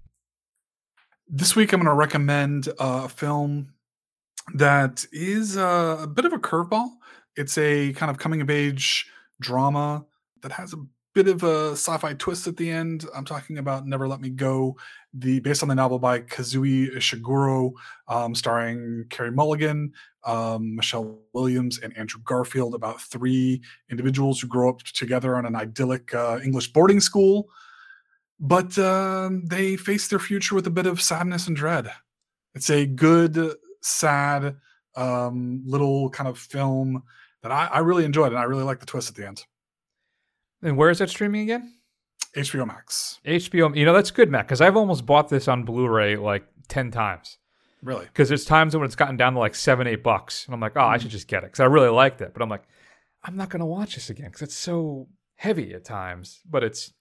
[1.26, 3.72] This week, I'm going to recommend a film
[4.54, 6.90] that is a, a bit of a curveball.
[7.36, 10.04] It's a kind of coming of age drama
[10.42, 13.06] that has a bit of a sci-fi twist at the end.
[13.16, 14.76] I'm talking about Never Let Me Go,
[15.14, 17.72] the based on the novel by Kazuo Ishiguro,
[18.08, 19.92] um, starring Carey Mulligan,
[20.26, 25.56] um, Michelle Williams, and Andrew Garfield, about three individuals who grow up together on an
[25.56, 27.48] idyllic uh, English boarding school,
[28.40, 31.90] but uh, they face their future with a bit of sadness and dread.
[32.54, 34.56] It's a good, sad
[34.96, 37.02] um, little kind of film
[37.42, 39.44] that I, I really enjoyed, and I really like the twist at the end.
[40.62, 41.74] And where is that streaming again?
[42.36, 43.20] HBO Max.
[43.26, 43.76] HBO.
[43.76, 47.38] You know that's good, Matt, because I've almost bought this on Blu-ray like ten times.
[47.82, 48.06] Really?
[48.06, 50.72] Because there's times when it's gotten down to like seven, eight bucks, and I'm like,
[50.76, 52.32] oh, I should just get it because I really liked it.
[52.32, 52.64] But I'm like,
[53.22, 56.92] I'm not gonna watch this again because it's so heavy at times, but it's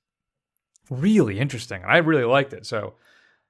[0.89, 2.65] really interesting, and I really liked it.
[2.65, 2.93] So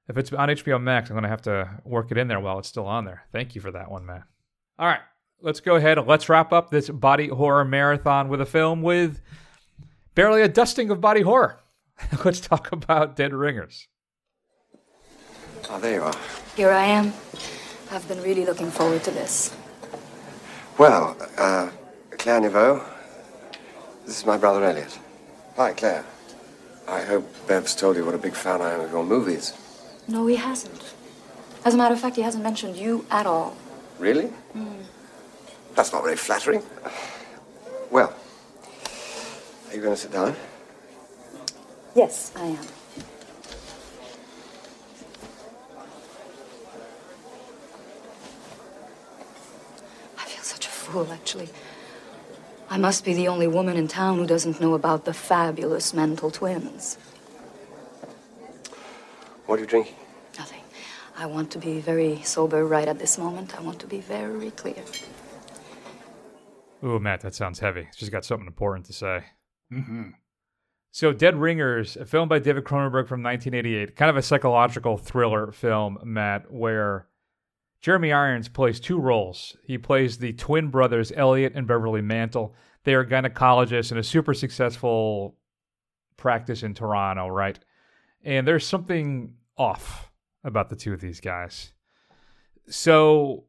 [0.08, 2.68] if it's on HBO Max, I'm gonna have to work it in there while it's
[2.68, 3.26] still on there.
[3.32, 4.24] Thank you for that one, Matt.
[4.78, 5.02] All right,
[5.42, 9.22] let's go ahead and let's wrap up this body horror marathon with a film with
[10.16, 11.60] barely a dusting of body horror.
[12.26, 13.88] let's talk about Dead Ringers.
[15.70, 16.14] Oh, there you are.
[16.56, 17.14] Here I am.
[17.92, 19.56] I've been really looking forward to this.
[20.78, 21.70] Well, uh,
[22.18, 22.84] Claire Neveu,
[24.06, 24.98] This is my brother Elliot.
[25.56, 26.04] Hi, Claire.
[26.88, 29.54] I hope Bev's told you what a big fan I am of your movies.
[30.08, 30.94] No, he hasn't.
[31.66, 33.56] As a matter of fact, he hasn't mentioned you at all.
[34.00, 34.28] Really?
[34.28, 34.82] Hmm.
[35.76, 36.62] That's not very flattering.
[37.90, 38.14] Well,
[39.70, 40.36] are you going to sit down?
[41.96, 42.58] Yes, I am.
[50.18, 51.50] I feel such a fool, actually.
[52.74, 56.32] I must be the only woman in town who doesn't know about the fabulous Mantle
[56.32, 56.98] twins.
[59.46, 59.94] What are you drinking?
[60.40, 60.64] Nothing.
[61.16, 63.56] I want to be very sober right at this moment.
[63.56, 64.84] I want to be very clear.
[66.84, 67.90] Ooh, Matt, that sounds heavy.
[67.96, 69.26] She's got something important to say.
[69.72, 70.10] Mm-hmm.
[70.90, 75.52] So, Dead Ringers, a film by David Cronenberg from 1988, kind of a psychological thriller
[75.52, 77.06] film, Matt, where
[77.84, 79.58] Jeremy Irons plays two roles.
[79.62, 82.56] He plays the twin brothers, Elliot and Beverly Mantle.
[82.86, 85.36] They are gynecologists in a super successful
[86.16, 87.60] practice in Toronto, right?
[88.24, 90.10] And there's something off
[90.46, 91.74] about the two of these guys.
[92.70, 93.48] So,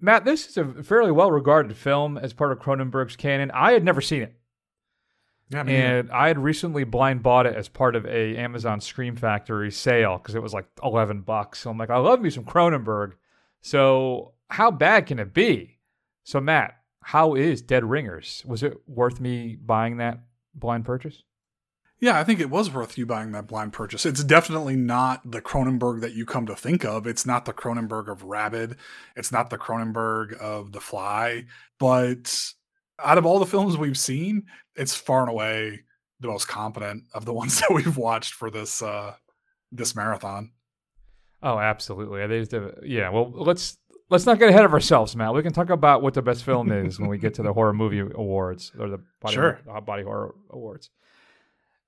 [0.00, 3.50] Matt, this is a fairly well regarded film as part of Cronenberg's canon.
[3.50, 4.36] I had never seen it.
[5.48, 5.98] Yeah, me neither.
[5.98, 10.18] and I had recently blind bought it as part of a Amazon Scream Factory sale
[10.18, 11.58] because it was like eleven bucks.
[11.58, 13.14] So I'm like, I love me some Cronenberg.
[13.60, 15.78] So how bad can it be?
[16.24, 18.42] So Matt, how is Dead Ringers?
[18.46, 20.20] Was it worth me buying that
[20.54, 21.22] blind purchase?
[22.00, 24.06] Yeah, I think it was worth you buying that blind purchase.
[24.06, 27.06] It's definitely not the Cronenberg that you come to think of.
[27.06, 28.76] It's not the Cronenberg of Rabid.
[29.16, 31.44] It's not the Cronenberg of The Fly.
[31.78, 32.52] But
[32.98, 34.46] out of all the films we've seen,
[34.76, 35.80] it's far and away
[36.20, 39.14] the most competent of the ones that we've watched for this uh
[39.70, 40.52] this marathon.
[41.42, 42.22] Oh, absolutely.
[42.22, 43.08] I think the- yeah.
[43.10, 43.78] Well, let's
[44.10, 45.34] let's not get ahead of ourselves, Matt.
[45.34, 47.72] We can talk about what the best film is when we get to the horror
[47.72, 49.60] movie awards or the body, Sure.
[49.70, 50.90] uh, body horror awards.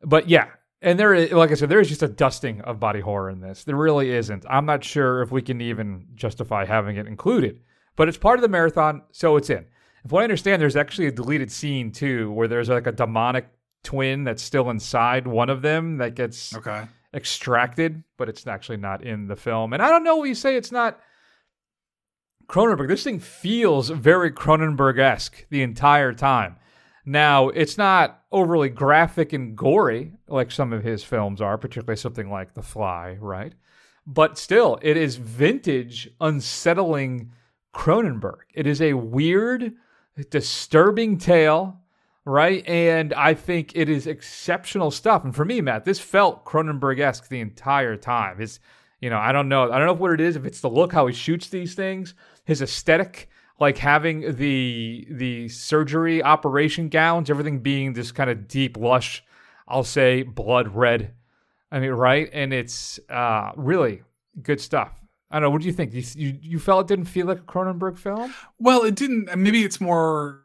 [0.02, 0.46] But yeah,
[0.80, 3.40] and there, is, like I said, there is just a dusting of body horror in
[3.40, 3.64] this.
[3.64, 4.44] There really isn't.
[4.48, 7.60] I'm not sure if we can even justify having it included,
[7.96, 9.66] but it's part of the marathon, so it's in.
[10.04, 13.46] If what I understand, there's actually a deleted scene too, where there's like a demonic
[13.84, 16.84] twin that's still inside one of them that gets Okay.
[17.14, 19.72] Extracted, but it's actually not in the film.
[19.72, 20.98] And I don't know what you say it's not
[22.48, 22.88] Cronenberg.
[22.88, 26.56] This thing feels very Cronenberg esque the entire time.
[27.04, 32.30] Now, it's not overly graphic and gory like some of his films are, particularly something
[32.30, 33.54] like The Fly, right?
[34.06, 37.32] But still, it is vintage, unsettling
[37.74, 38.42] Cronenberg.
[38.54, 39.72] It is a weird,
[40.30, 41.80] disturbing tale,
[42.24, 42.66] right?
[42.66, 45.24] And I think it is exceptional stuff.
[45.24, 48.38] And for me, Matt, this felt Cronenberg esque the entire time.
[48.38, 48.60] His,
[49.00, 50.36] you know, I don't know, I don't know what it is.
[50.36, 55.48] If it's the look, how he shoots these things, his aesthetic, like having the the
[55.48, 59.22] surgery operation gowns, everything being this kind of deep, lush,
[59.68, 61.14] I'll say blood red.
[61.70, 62.28] I mean, right?
[62.32, 64.02] And it's uh, really
[64.42, 64.92] good stuff.
[65.30, 65.50] I don't know.
[65.50, 65.94] What do you think?
[65.94, 68.34] You, you you felt it didn't feel like a Cronenberg film?
[68.58, 69.34] Well, it didn't.
[69.36, 70.42] Maybe it's more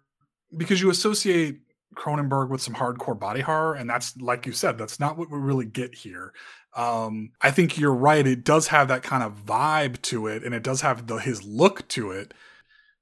[0.55, 1.59] because you associate
[1.95, 5.37] Cronenberg with some hardcore body horror, and that's like you said, that's not what we
[5.37, 6.33] really get here.
[6.75, 8.25] Um, I think you're right.
[8.25, 11.43] It does have that kind of vibe to it, and it does have the, his
[11.43, 12.33] look to it,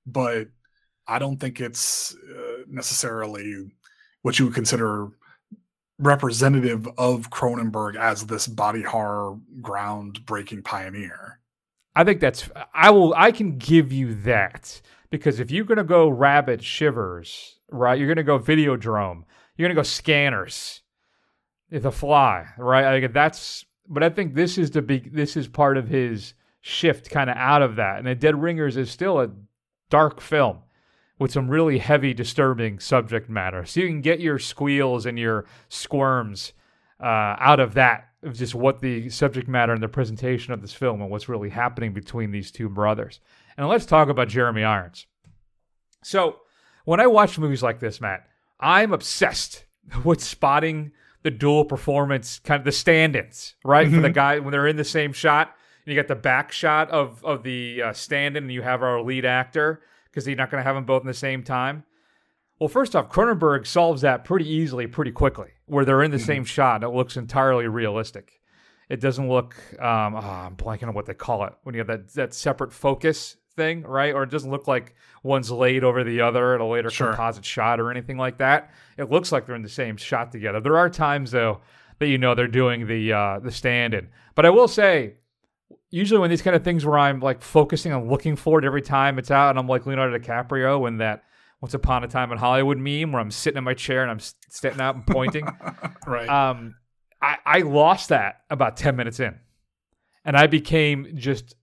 [0.05, 0.47] but
[1.07, 3.67] I don't think it's uh, necessarily
[4.21, 5.09] what you would consider
[5.99, 11.39] representative of Cronenberg as this body horror groundbreaking pioneer.
[11.95, 16.07] I think that's I will I can give you that because if you're gonna go
[16.07, 17.97] Rabid shivers, right?
[17.97, 19.23] You're gonna go Videodrome,
[19.55, 20.81] you're gonna go scanners,
[21.69, 22.99] the fly, right?
[22.99, 27.09] Think that's but I think this is the big this is part of his shift
[27.09, 27.99] kind of out of that.
[27.99, 29.29] And the Dead Ringers is still a
[29.89, 30.59] dark film
[31.19, 33.65] with some really heavy, disturbing subject matter.
[33.65, 36.53] So you can get your squeals and your squirms
[36.99, 40.73] uh, out of that, of just what the subject matter and the presentation of this
[40.73, 43.19] film and what's really happening between these two brothers.
[43.57, 45.05] And let's talk about Jeremy Irons.
[46.03, 46.37] So
[46.83, 48.27] when I watch movies like this, Matt,
[48.59, 49.65] I'm obsessed
[50.03, 50.91] with spotting
[51.23, 53.89] the dual performance, kind of the stand-ins, right?
[53.89, 56.91] For the guy when they're in the same shot, and you got the back shot
[56.91, 60.61] of of the uh, stand-in, and you have our lead actor because you're not going
[60.61, 61.83] to have them both in the same time.
[62.59, 66.45] Well, first off, Cronenberg solves that pretty easily, pretty quickly, where they're in the same
[66.45, 68.39] shot and it looks entirely realistic.
[68.87, 71.87] It doesn't look, um, oh, I'm blanking on what they call it when you have
[71.87, 74.13] that that separate focus thing, right?
[74.13, 77.07] Or it doesn't look like one's laid over the other at a later Sure.
[77.09, 78.71] composite shot or anything like that.
[78.97, 80.59] It looks like they're in the same shot together.
[80.59, 81.61] There are times though
[81.99, 85.15] that you know they're doing the uh, the stand-in, but I will say
[85.89, 88.81] usually when these kind of things where I'm like focusing on looking for it every
[88.81, 91.23] time it's out, and I'm like Leonardo DiCaprio when that
[91.61, 94.17] Once Upon a Time in Hollywood meme where I'm sitting in my chair and I'm
[94.17, 95.47] s- standing out and pointing.
[96.07, 96.27] right.
[96.27, 96.75] Um,
[97.21, 99.39] I, I lost that about 10 minutes in.
[100.25, 101.55] And I became just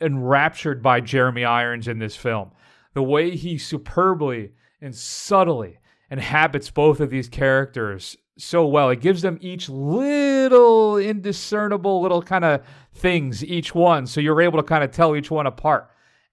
[0.00, 2.50] enraptured by Jeremy Irons in this film.
[2.94, 5.78] The way he superbly and subtly
[6.10, 8.90] inhabits both of these characters so well.
[8.90, 14.06] It gives them each little indiscernible little kind of things, each one.
[14.06, 15.90] So you're able to kind of tell each one apart.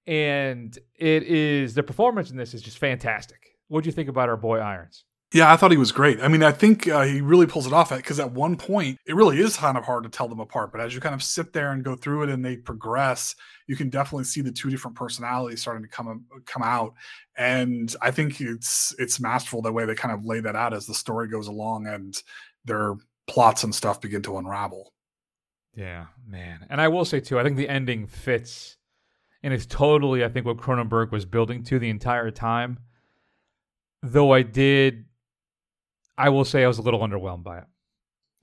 [0.08, 3.58] And it is the performance in this is just fantastic.
[3.68, 5.06] What do you think about our boy Irons?
[5.34, 6.22] Yeah, I thought he was great.
[6.22, 9.00] I mean, I think uh, he really pulls it off at because at one point
[9.06, 10.74] it really is kind of hard to tell them apart.
[10.74, 13.78] But as you kind of sit there and go through it and they progress, you
[13.78, 16.96] can definitely see the two different personalities starting to come come out.
[17.38, 20.86] And I think it's it's masterful the way they kind of lay that out as
[20.86, 22.22] the story goes along and
[22.66, 22.96] their
[23.28, 24.92] plots and stuff begin to unravel.
[25.74, 26.66] Yeah, man.
[26.70, 28.76] And I will say too, I think the ending fits
[29.44, 32.80] and it's totally I think what Cronenberg was building to the entire time.
[34.04, 35.06] Though I did
[36.18, 37.66] I will say I was a little underwhelmed by it.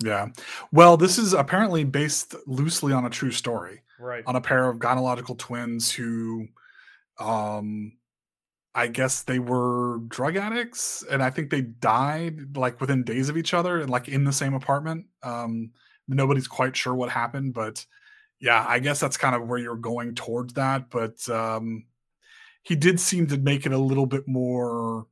[0.03, 0.29] Yeah.
[0.73, 3.83] Well, this is apparently based loosely on a true story.
[3.99, 4.23] Right.
[4.27, 6.47] On a pair of gynecological twins who
[7.19, 7.93] um
[8.75, 13.37] I guess they were drug addicts and I think they died like within days of
[13.37, 15.07] each other and like in the same apartment.
[15.23, 15.73] Um
[16.07, 17.85] nobody's quite sure what happened, but
[18.41, 21.87] yeah, I guess that's kind of where you're going towards that, but um
[22.63, 25.07] he did seem to make it a little bit more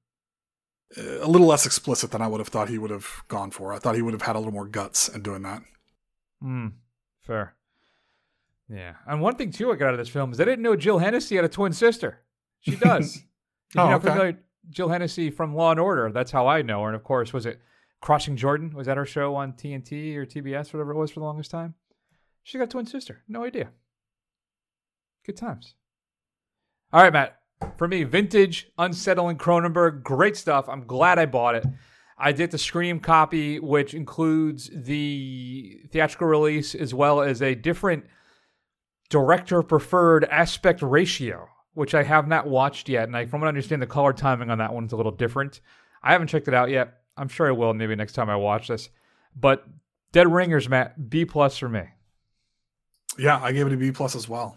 [0.97, 3.73] a little less explicit than I would have thought he would have gone for.
[3.73, 5.63] I thought he would have had a little more guts in doing that.
[6.41, 6.69] Hmm.
[7.23, 7.55] Fair.
[8.69, 8.95] Yeah.
[9.07, 10.99] And one thing too I got out of this film is I didn't know Jill
[10.99, 12.23] Hennessy had a twin sister.
[12.61, 13.23] She does.
[13.77, 14.09] Oh, you're not okay.
[14.09, 14.39] familiar,
[14.71, 16.11] Jill Hennessy from Law and Order.
[16.13, 16.89] That's how I know her.
[16.89, 17.61] And of course, was it
[18.01, 18.73] Crossing Jordan?
[18.75, 21.75] Was that her show on TNT or TBS, whatever it was for the longest time?
[22.43, 23.23] She got a twin sister.
[23.29, 23.71] No idea.
[25.25, 25.75] Good times.
[26.93, 27.41] All right, Matt.
[27.77, 30.69] For me, vintage, unsettling Cronenberg, great stuff.
[30.69, 31.67] I'm glad I bought it.
[32.19, 38.07] I did the Scream copy, which includes the theatrical release as well as a different
[39.11, 43.05] director preferred aspect ratio, which I have not watched yet.
[43.05, 45.61] And I, from what I understand, the color timing on that one's a little different.
[46.03, 46.95] I haven't checked it out yet.
[47.19, 48.89] I'm sure I will maybe next time I watch this.
[49.35, 49.67] But
[50.13, 51.83] Dead Ringers, Matt, B plus for me.
[53.19, 54.57] Yeah, I gave it a B plus as well.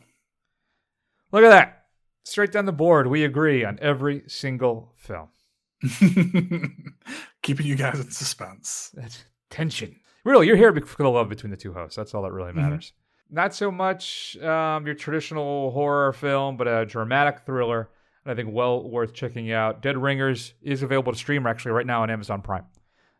[1.32, 1.79] Look at that.
[2.24, 5.30] Straight down the board, we agree on every single film.
[7.42, 8.92] Keeping you guys in suspense.
[8.94, 9.96] That's tension.
[10.26, 11.96] Really, you're here because of the love between the two hosts.
[11.96, 12.56] That's all that really Mhm.
[12.56, 12.94] matters.
[13.32, 17.90] Not so much um, your traditional horror film, but a dramatic thriller.
[18.26, 19.82] And I think well worth checking out.
[19.82, 22.66] Dead Ringers is available to stream actually right now on Amazon Prime.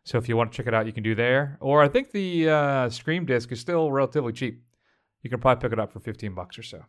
[0.04, 1.56] So if you want to check it out, you can do there.
[1.60, 4.62] Or I think the uh, Scream disc is still relatively cheap.
[5.22, 6.84] You can probably pick it up for 15 bucks or so.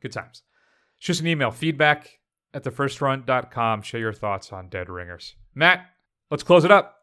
[0.00, 0.42] Good times.
[1.04, 2.18] Shoot us an email, feedback
[2.54, 3.82] at thefirstrun.com.
[3.82, 5.34] Share your thoughts on Dead Ringers.
[5.54, 5.84] Matt,
[6.30, 6.96] let's close it up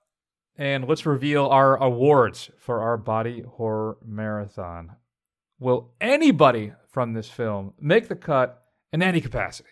[0.57, 4.93] and let's reveal our awards for our body horror marathon.
[5.59, 9.69] Will anybody from this film make the cut in any capacity?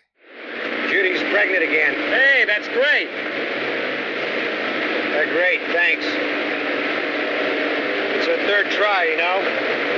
[0.88, 1.94] Judy's pregnant again.
[1.94, 3.08] Hey, that's great.
[5.10, 6.06] Uh, great, thanks.
[8.14, 9.89] It's her third try, you know.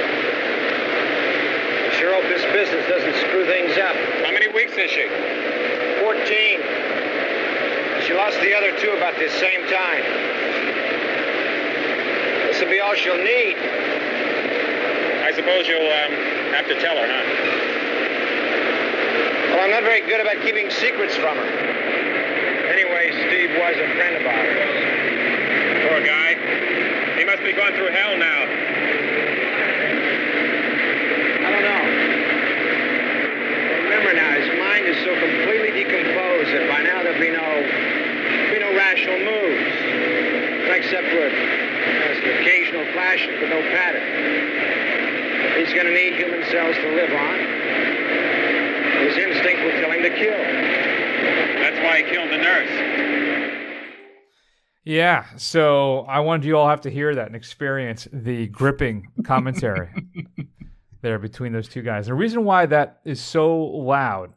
[2.03, 3.95] I sure hope this business doesn't screw things up.
[4.27, 5.07] How many weeks is she?
[6.03, 6.19] 14.
[8.03, 10.03] She lost the other two about this same time.
[12.51, 13.55] This will be all she'll need.
[13.55, 16.11] I suppose you'll um,
[16.59, 17.23] have to tell her, huh?
[19.55, 21.51] Well, I'm not very good about keeping secrets from her.
[22.67, 24.59] Anyway, Steve was a friend of ours.
[25.87, 26.35] Poor guy.
[27.15, 28.51] He must be going through hell now.
[31.43, 31.83] I don't know.
[33.91, 37.43] Remember now, his mind is so completely decomposed that by now there'll be no,
[38.95, 39.73] be no moves,
[40.71, 44.03] except for some occasional flashes, but no pattern.
[45.59, 47.39] He's going to need human cells to live on.
[49.07, 50.39] His instinct will tell him to kill.
[51.61, 52.93] That's why he killed the nurse.
[54.85, 59.91] Yeah, so I wanted you all have to hear that and experience the gripping commentary
[61.03, 62.07] there between those two guys.
[62.07, 64.35] The reason why that is so loud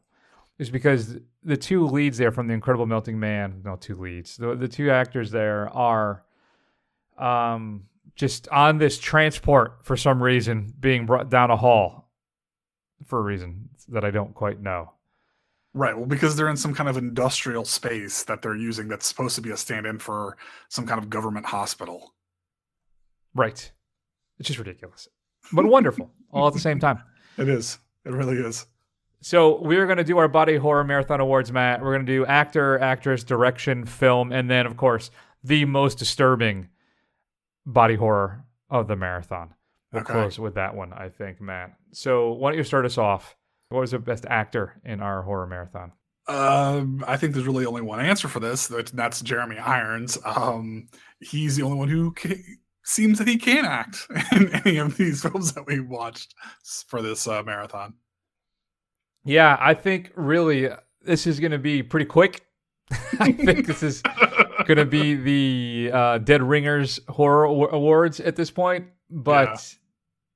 [0.60, 4.56] is because the two leads there from the Incredible Melting Man, no, two leads, the,
[4.56, 6.24] the two actors there are
[7.18, 7.84] um,
[8.16, 12.10] just on this transport for some reason, being brought down a hall
[13.06, 14.92] for a reason that I don't quite know.
[15.74, 15.96] Right.
[15.96, 19.42] Well, because they're in some kind of industrial space that they're using that's supposed to
[19.42, 20.38] be a stand in for
[20.70, 22.14] some kind of government hospital.
[23.36, 23.72] Right.
[24.40, 25.10] It's just ridiculous,
[25.52, 27.04] but wonderful all at the same time.
[27.38, 27.78] It is.
[28.06, 28.66] It really is.
[29.26, 31.82] So we're gonna do our body horror marathon awards, Matt.
[31.82, 35.10] We're gonna do actor, actress, direction, film, and then of course
[35.44, 36.70] the most disturbing
[37.66, 39.56] body horror of the marathon.
[39.92, 40.14] We'll Okay.
[40.14, 41.76] close with that one, I think, Matt.
[41.92, 43.36] So why don't you start us off?
[43.70, 45.94] What was the best actor in our horror marathon?
[46.28, 48.68] Um, I think there's really only one answer for this.
[48.68, 50.20] That's Jeremy Irons.
[50.24, 50.88] Um,
[51.20, 52.36] he's the only one who ca
[52.84, 56.36] seems that he can act in any of these films that we watched
[56.88, 57.96] for this uh, marathon.
[59.26, 62.46] Yeah, I think really uh, this is going to be pretty quick.
[63.20, 64.04] I think this is
[64.66, 68.86] going to be the uh, Dead Ringers Horror Awards at this point.
[69.10, 69.76] But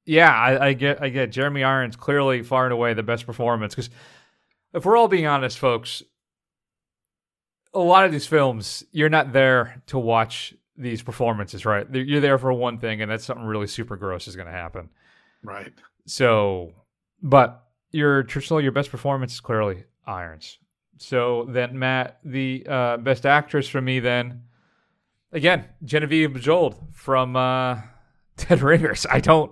[0.06, 3.76] yeah, I, I get, I get Jeremy Irons clearly far and away the best performance
[3.76, 3.92] because
[4.74, 6.02] if we're all being honest, folks,
[7.74, 11.86] a lot of these films you're not there to watch these performances, right?
[11.94, 14.90] You're there for one thing, and that's something really super gross is going to happen.
[15.44, 15.74] Right.
[16.06, 16.74] So,
[17.22, 20.58] but your traditional, your best performance is clearly Irons.
[20.98, 24.44] So then, Matt, the uh, best actress for me, then
[25.32, 27.82] again, Genevieve Bujold from uh,
[28.38, 29.06] Dead Ringers.
[29.10, 29.52] I don't.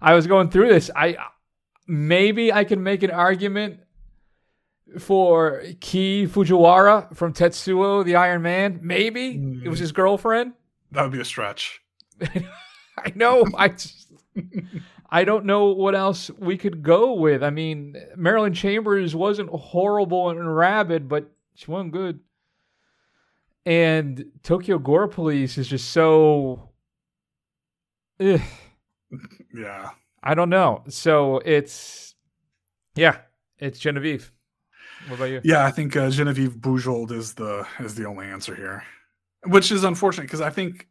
[0.00, 0.90] I was going through this.
[0.94, 1.16] I
[1.86, 3.80] maybe I can make an argument
[4.98, 8.80] for Kei Fujiwara from Tetsuo, the Iron Man.
[8.82, 10.52] Maybe it was his girlfriend.
[10.92, 11.82] That would be a stretch.
[12.22, 13.46] I know.
[13.56, 14.12] I just,
[15.10, 17.42] I don't know what else we could go with.
[17.42, 22.20] I mean, Marilyn Chambers wasn't horrible and rabid, but she wasn't good.
[23.64, 26.70] And Tokyo Gore Police is just so.
[28.20, 28.40] Ugh,
[29.54, 29.90] Yeah.
[30.22, 30.82] I don't know.
[30.88, 32.14] So it's,
[32.94, 33.18] yeah,
[33.58, 34.32] it's Genevieve.
[35.06, 35.40] What about you?
[35.44, 38.82] Yeah, I think uh, Genevieve Bujold is the is the only answer here,
[39.46, 40.88] which is unfortunate because I think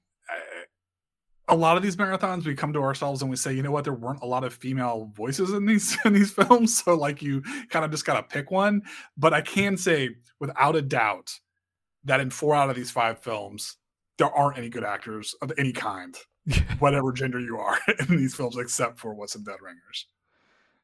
[1.49, 3.83] a lot of these marathons we come to ourselves and we say, you know what,
[3.83, 7.41] there weren't a lot of female voices in these in these films, so like you
[7.69, 8.81] kind of just gotta pick one.
[9.17, 11.39] But I can say without a doubt
[12.03, 13.77] that in four out of these five films,
[14.17, 16.17] there aren't any good actors of any kind,
[16.79, 20.07] whatever gender you are in these films, except for what's in Dead Ringers.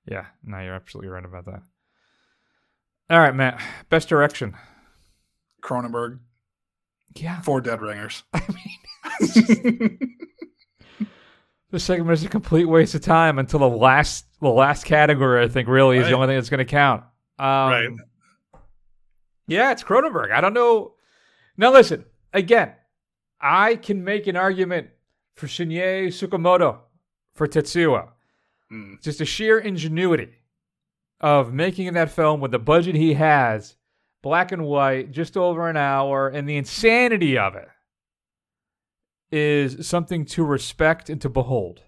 [0.05, 1.61] Yeah, no, you're absolutely right about that.
[3.09, 3.61] All right, Matt.
[3.89, 4.55] Best direction.
[5.61, 6.19] Cronenberg.
[7.15, 7.41] Yeah.
[7.41, 8.23] four Dead Ringers.
[11.73, 15.43] This segment is a complete waste of time until the last the last category.
[15.43, 17.01] I think really is the only thing that's going to count.
[17.39, 17.89] Um, Right.
[19.47, 20.31] Yeah, it's Cronenberg.
[20.31, 20.93] I don't know.
[21.57, 22.73] Now listen again.
[23.41, 24.89] I can make an argument
[25.33, 26.77] for Shinya Tsukamoto
[27.33, 28.09] for Tetsuo.
[28.71, 29.01] Mm.
[29.01, 30.29] Just the sheer ingenuity
[31.21, 33.77] of making that film with the budget he has,
[34.21, 37.67] black and white, just over an hour, and the insanity of it
[39.33, 41.81] is something to respect and to behold.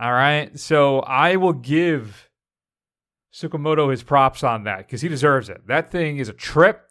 [0.00, 0.56] All right.
[0.56, 2.30] So I will give
[3.34, 5.66] Tsukamoto his props on that because he deserves it.
[5.66, 6.88] That thing is a trip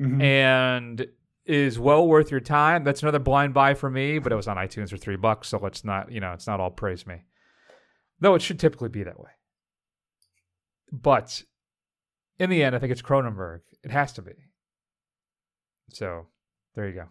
[0.00, 0.20] mm-hmm.
[0.20, 1.06] and
[1.46, 2.84] is well worth your time.
[2.84, 5.48] That's another blind buy for me, but it was on iTunes for three bucks.
[5.48, 7.24] So let's not, you know, it's not all praise me.
[8.20, 9.30] Though it should typically be that way.
[10.92, 11.42] But
[12.38, 13.60] in the end, I think it's Cronenberg.
[13.82, 14.32] It has to be.
[15.94, 16.26] So
[16.74, 17.06] there you go.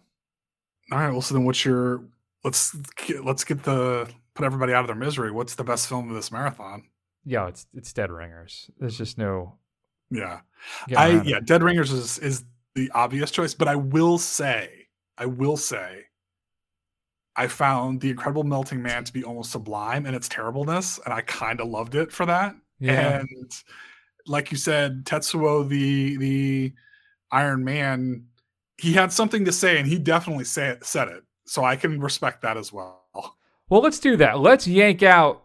[0.90, 1.10] All right.
[1.10, 2.02] Well, so then what's your
[2.44, 2.74] let's
[3.06, 5.30] get, let's get the put everybody out of their misery.
[5.30, 6.84] What's the best film of this marathon?
[7.24, 8.70] Yeah, it's it's Dead Ringers.
[8.78, 9.58] There's just no.
[10.10, 10.40] Yeah,
[10.94, 11.40] I yeah.
[11.40, 16.04] Dead Ringers is is the obvious choice, but I will say, I will say,
[17.34, 21.22] I found the Incredible Melting Man to be almost sublime in its terribleness, and I
[21.22, 22.54] kind of loved it for that.
[22.78, 23.20] Yeah.
[23.20, 23.50] And
[24.26, 26.72] like you said, Tetsuo the the
[27.30, 28.26] Iron Man,
[28.82, 31.22] he had something to say, and he definitely say said it.
[31.46, 33.04] So I can respect that as well.
[33.68, 34.38] Well, let's do that.
[34.40, 35.44] Let's yank out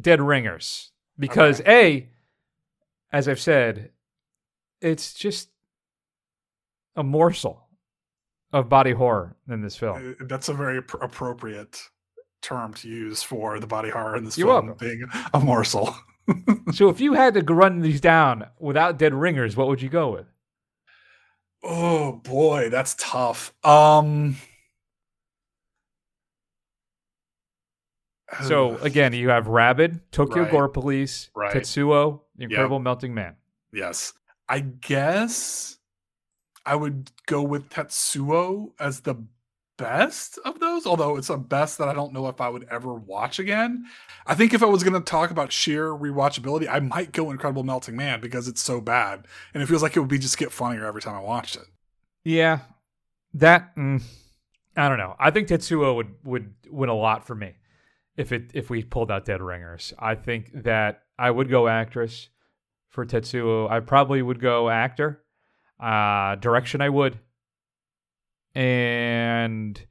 [0.00, 2.08] Dead Ringers because a,
[3.12, 3.90] as I've said,
[4.80, 5.50] it's just
[6.96, 7.66] a morsel
[8.52, 10.16] of body horror in this film.
[10.20, 11.78] Uh, That's a very appro- appropriate
[12.40, 14.86] term to use for the body horror in this You're film welcome.
[14.86, 15.94] being a morsel.
[16.72, 20.12] so if you had to run these down without Dead Ringers, what would you go
[20.12, 20.26] with?
[21.64, 23.52] Oh boy, that's tough.
[23.64, 24.36] Um
[28.42, 30.50] So again, you have Rabid, Tokyo Right.
[30.50, 31.54] Gore Police, Right.
[31.54, 32.50] Tetsuo, The Yep.
[32.50, 33.36] Incredible Melting Man.
[33.72, 34.12] yes.
[34.48, 35.78] I guess
[36.66, 39.14] I would go with Tetsuo as the
[39.76, 42.94] best of those, although it's a best that I don't know if I would ever
[42.94, 43.84] watch again.
[44.26, 47.64] I think if I was going to talk about sheer rewatchability, I might go Incredible
[47.64, 50.52] Melting Man because it's so bad and it feels like it would be just get
[50.52, 51.66] funnier every time I watched it.
[52.24, 52.60] Yeah,
[53.34, 54.02] that mm,
[54.76, 55.14] I don't know.
[55.18, 57.54] I think Tetsuo would would win a lot for me
[58.16, 59.92] if it if we pulled out Dead Ringers.
[59.98, 62.28] I think that I would go actress
[62.88, 63.70] for Tetsuo.
[63.70, 65.22] I probably would go actor.
[65.80, 67.18] Uh, direction, I would.
[68.54, 69.84] And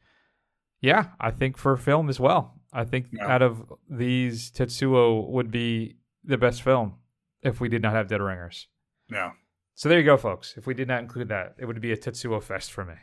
[0.82, 2.60] yeah, I think for film as well.
[2.72, 3.28] I think Yeah.
[3.28, 6.96] out of these, Tetsuo would be the best film
[7.42, 8.68] if we did not have Dead Ringers.
[9.10, 9.32] Yeah.
[9.76, 10.56] So there you go, folks.
[10.58, 12.96] If we did not include that, it would be a Tetsuo fest for me.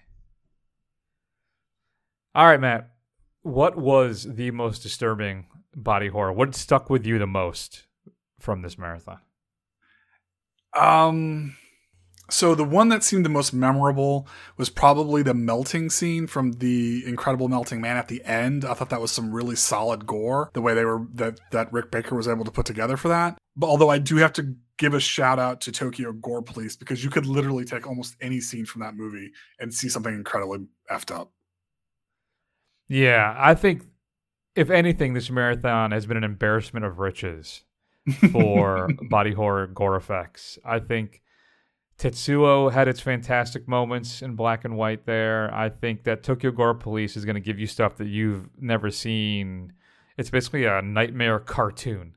[2.34, 2.90] All right, Matt.
[3.42, 6.32] What was the most disturbing body horror?
[6.32, 7.86] What stuck with you the most
[8.38, 9.20] from this marathon?
[10.76, 11.56] Um,
[12.30, 14.26] so the one that seemed the most memorable
[14.56, 18.64] was probably the melting scene from the Incredible Melting Man at the end.
[18.64, 20.50] I thought that was some really solid gore.
[20.54, 23.38] The way they were that that Rick Baker was able to put together for that.
[23.56, 27.04] But although I do have to give a shout out to Tokyo Gore Police because
[27.04, 30.60] you could literally take almost any scene from that movie and see something incredibly
[30.90, 31.32] effed up.
[32.88, 33.82] Yeah, I think
[34.56, 37.64] if anything, this marathon has been an embarrassment of riches
[38.32, 40.58] for body horror gore effects.
[40.64, 41.22] I think
[42.00, 45.52] Tetsuo had its fantastic moments in black and white there.
[45.54, 48.90] I think that Tokyo Gore Police is going to give you stuff that you've never
[48.90, 49.74] seen.
[50.16, 52.14] It's basically a nightmare cartoon.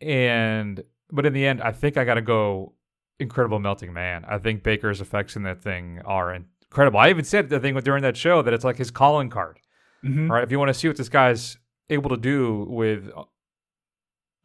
[0.00, 2.74] And but in the end, I think I got to go
[3.20, 4.24] Incredible Melting Man.
[4.28, 6.98] I think Baker's effects in that thing are incredible.
[6.98, 9.60] I even said the thing during that show that it's like his calling card.
[10.04, 10.28] Mhm.
[10.28, 11.56] All right, if you want to see what this guy's
[11.90, 13.08] able to do with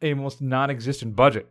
[0.00, 1.48] a almost non-existent budget,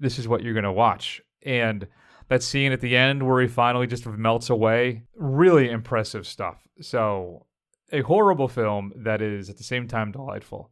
[0.00, 1.20] this is what you're going to watch.
[1.46, 1.86] And
[2.28, 6.66] that scene at the end where he finally just melts away, really impressive stuff.
[6.80, 7.46] So,
[7.92, 10.70] a horrible film that is at the same time delightful,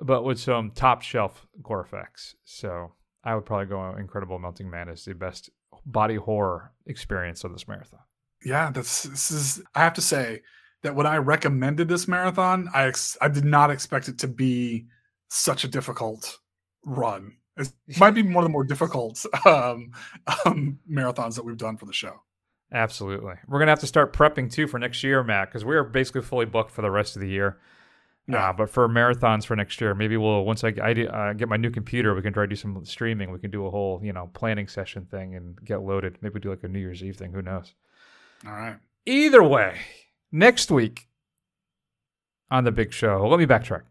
[0.00, 2.34] but with some top shelf gore effects.
[2.44, 2.92] So,
[3.22, 5.48] I would probably go Incredible Melting Man as the best
[5.86, 8.00] body horror experience of this marathon.
[8.44, 9.62] Yeah, that's this is.
[9.74, 10.42] I have to say
[10.82, 14.86] that when I recommended this marathon, I ex- I did not expect it to be
[15.30, 16.38] such a difficult
[16.84, 17.38] run.
[17.56, 19.92] It might be one of the more difficult um,
[20.44, 22.22] um, marathons that we've done for the show.
[22.72, 23.34] Absolutely.
[23.46, 25.84] We're going to have to start prepping too for next year, Matt, because we are
[25.84, 27.58] basically fully booked for the rest of the year.
[28.26, 28.48] Yeah.
[28.48, 31.58] Uh, but for marathons for next year, maybe we'll once I, I uh, get my
[31.58, 33.30] new computer, we can try to do some streaming.
[33.30, 36.16] We can do a whole you know planning session thing and get loaded.
[36.22, 37.32] Maybe do like a New Year's Eve thing.
[37.32, 37.74] Who knows?
[38.46, 38.76] All right.
[39.04, 39.78] Either way,
[40.32, 41.06] next week
[42.50, 43.26] on the big show.
[43.28, 43.82] Let me backtrack.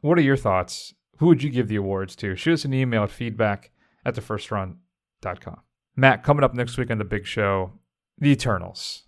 [0.00, 0.94] What are your thoughts?
[1.20, 2.34] Who would you give the awards to?
[2.34, 3.70] Shoot us an email at feedback
[4.06, 5.60] at thefirstrun.com.
[5.94, 7.72] Matt, coming up next week on the big show,
[8.18, 9.02] The Eternals,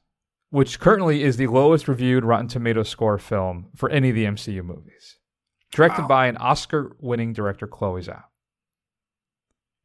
[0.50, 4.62] which currently is the lowest reviewed Rotten Tomato score film for any of the MCU
[4.62, 5.16] movies.
[5.70, 6.08] Directed Wow.
[6.08, 8.24] by an Oscar winning director, Chloe Zhao.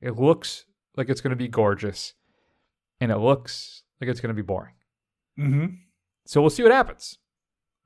[0.02, 0.66] It looks
[0.98, 2.14] like it's going to be gorgeous,
[3.00, 4.74] and it looks like it's going to be boring.
[5.40, 5.66] Mm-hmm.
[6.26, 7.20] So we'll see what happens.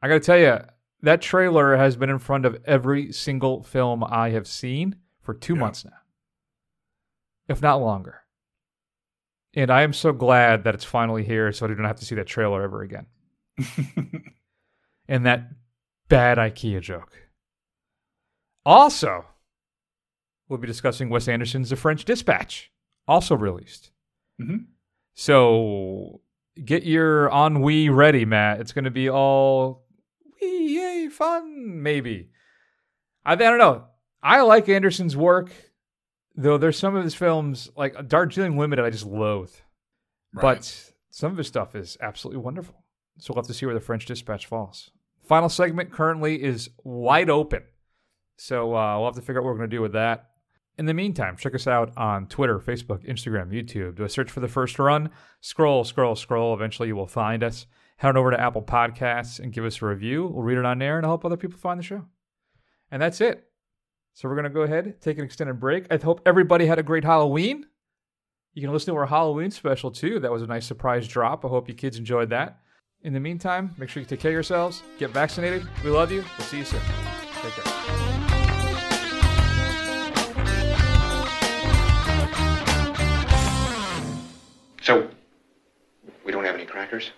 [0.01, 0.59] I got to tell you,
[1.02, 5.56] that trailer has been in front of every single film I have seen for two
[5.56, 5.91] months now,
[7.47, 8.22] if not longer.
[9.54, 12.16] And I am so glad that it's finally here so I don't have to see
[12.16, 13.08] that trailer ever again.
[15.08, 15.49] and that
[16.08, 17.12] bad IKEA joke.
[18.66, 19.26] Also,
[20.47, 22.72] we'll be discussing Wes Anderson's The French Dispatch,
[23.08, 23.91] also released.
[24.39, 24.68] Mhm.
[25.16, 26.22] So
[26.64, 28.60] get your ennui ready, Matt.
[28.62, 29.84] It's going to be all
[31.10, 32.30] fun, maybe.
[33.26, 33.86] I, I don't know.
[34.24, 35.52] I like Anderson's work,
[36.36, 39.54] though there's some of his films, like Darjeeling Limited, I just loathe.
[40.34, 42.76] But some of his stuff is absolutely wonderful.
[43.18, 44.91] So we'll have to see where the French Dispatch falls.
[45.28, 47.64] Final segment currently is wide open.
[48.38, 50.30] So uh, we'll have to figure out what we're going to do with that.
[50.78, 53.95] In the meantime, check us out on Twitter, Facebook, Instagram, YouTube.
[53.95, 55.12] Do a search for the first run.
[55.41, 56.54] Scroll, scroll, scroll.
[56.54, 57.68] Eventually, you will find us.
[58.02, 60.26] Head on over to Apple Podcasts and give us a review.
[60.26, 62.04] We'll read it on there and help other people find the show.
[62.89, 63.43] And that's it.
[64.16, 65.86] So we're going to go ahead, take an extended break.
[65.91, 67.68] I hope everybody had a great Halloween.
[68.56, 70.20] You can listen to our Halloween special too.
[70.20, 71.45] That was a nice surprise drop.
[71.45, 72.62] I hope you kids enjoyed that.
[73.04, 75.68] In the meantime, make sure you take care of yourselves, get vaccinated.
[75.84, 76.24] We love you.
[76.39, 76.82] We'll see you soon.
[77.43, 77.74] Take care.
[84.82, 85.08] So,
[86.26, 87.12] we don't have any crackers?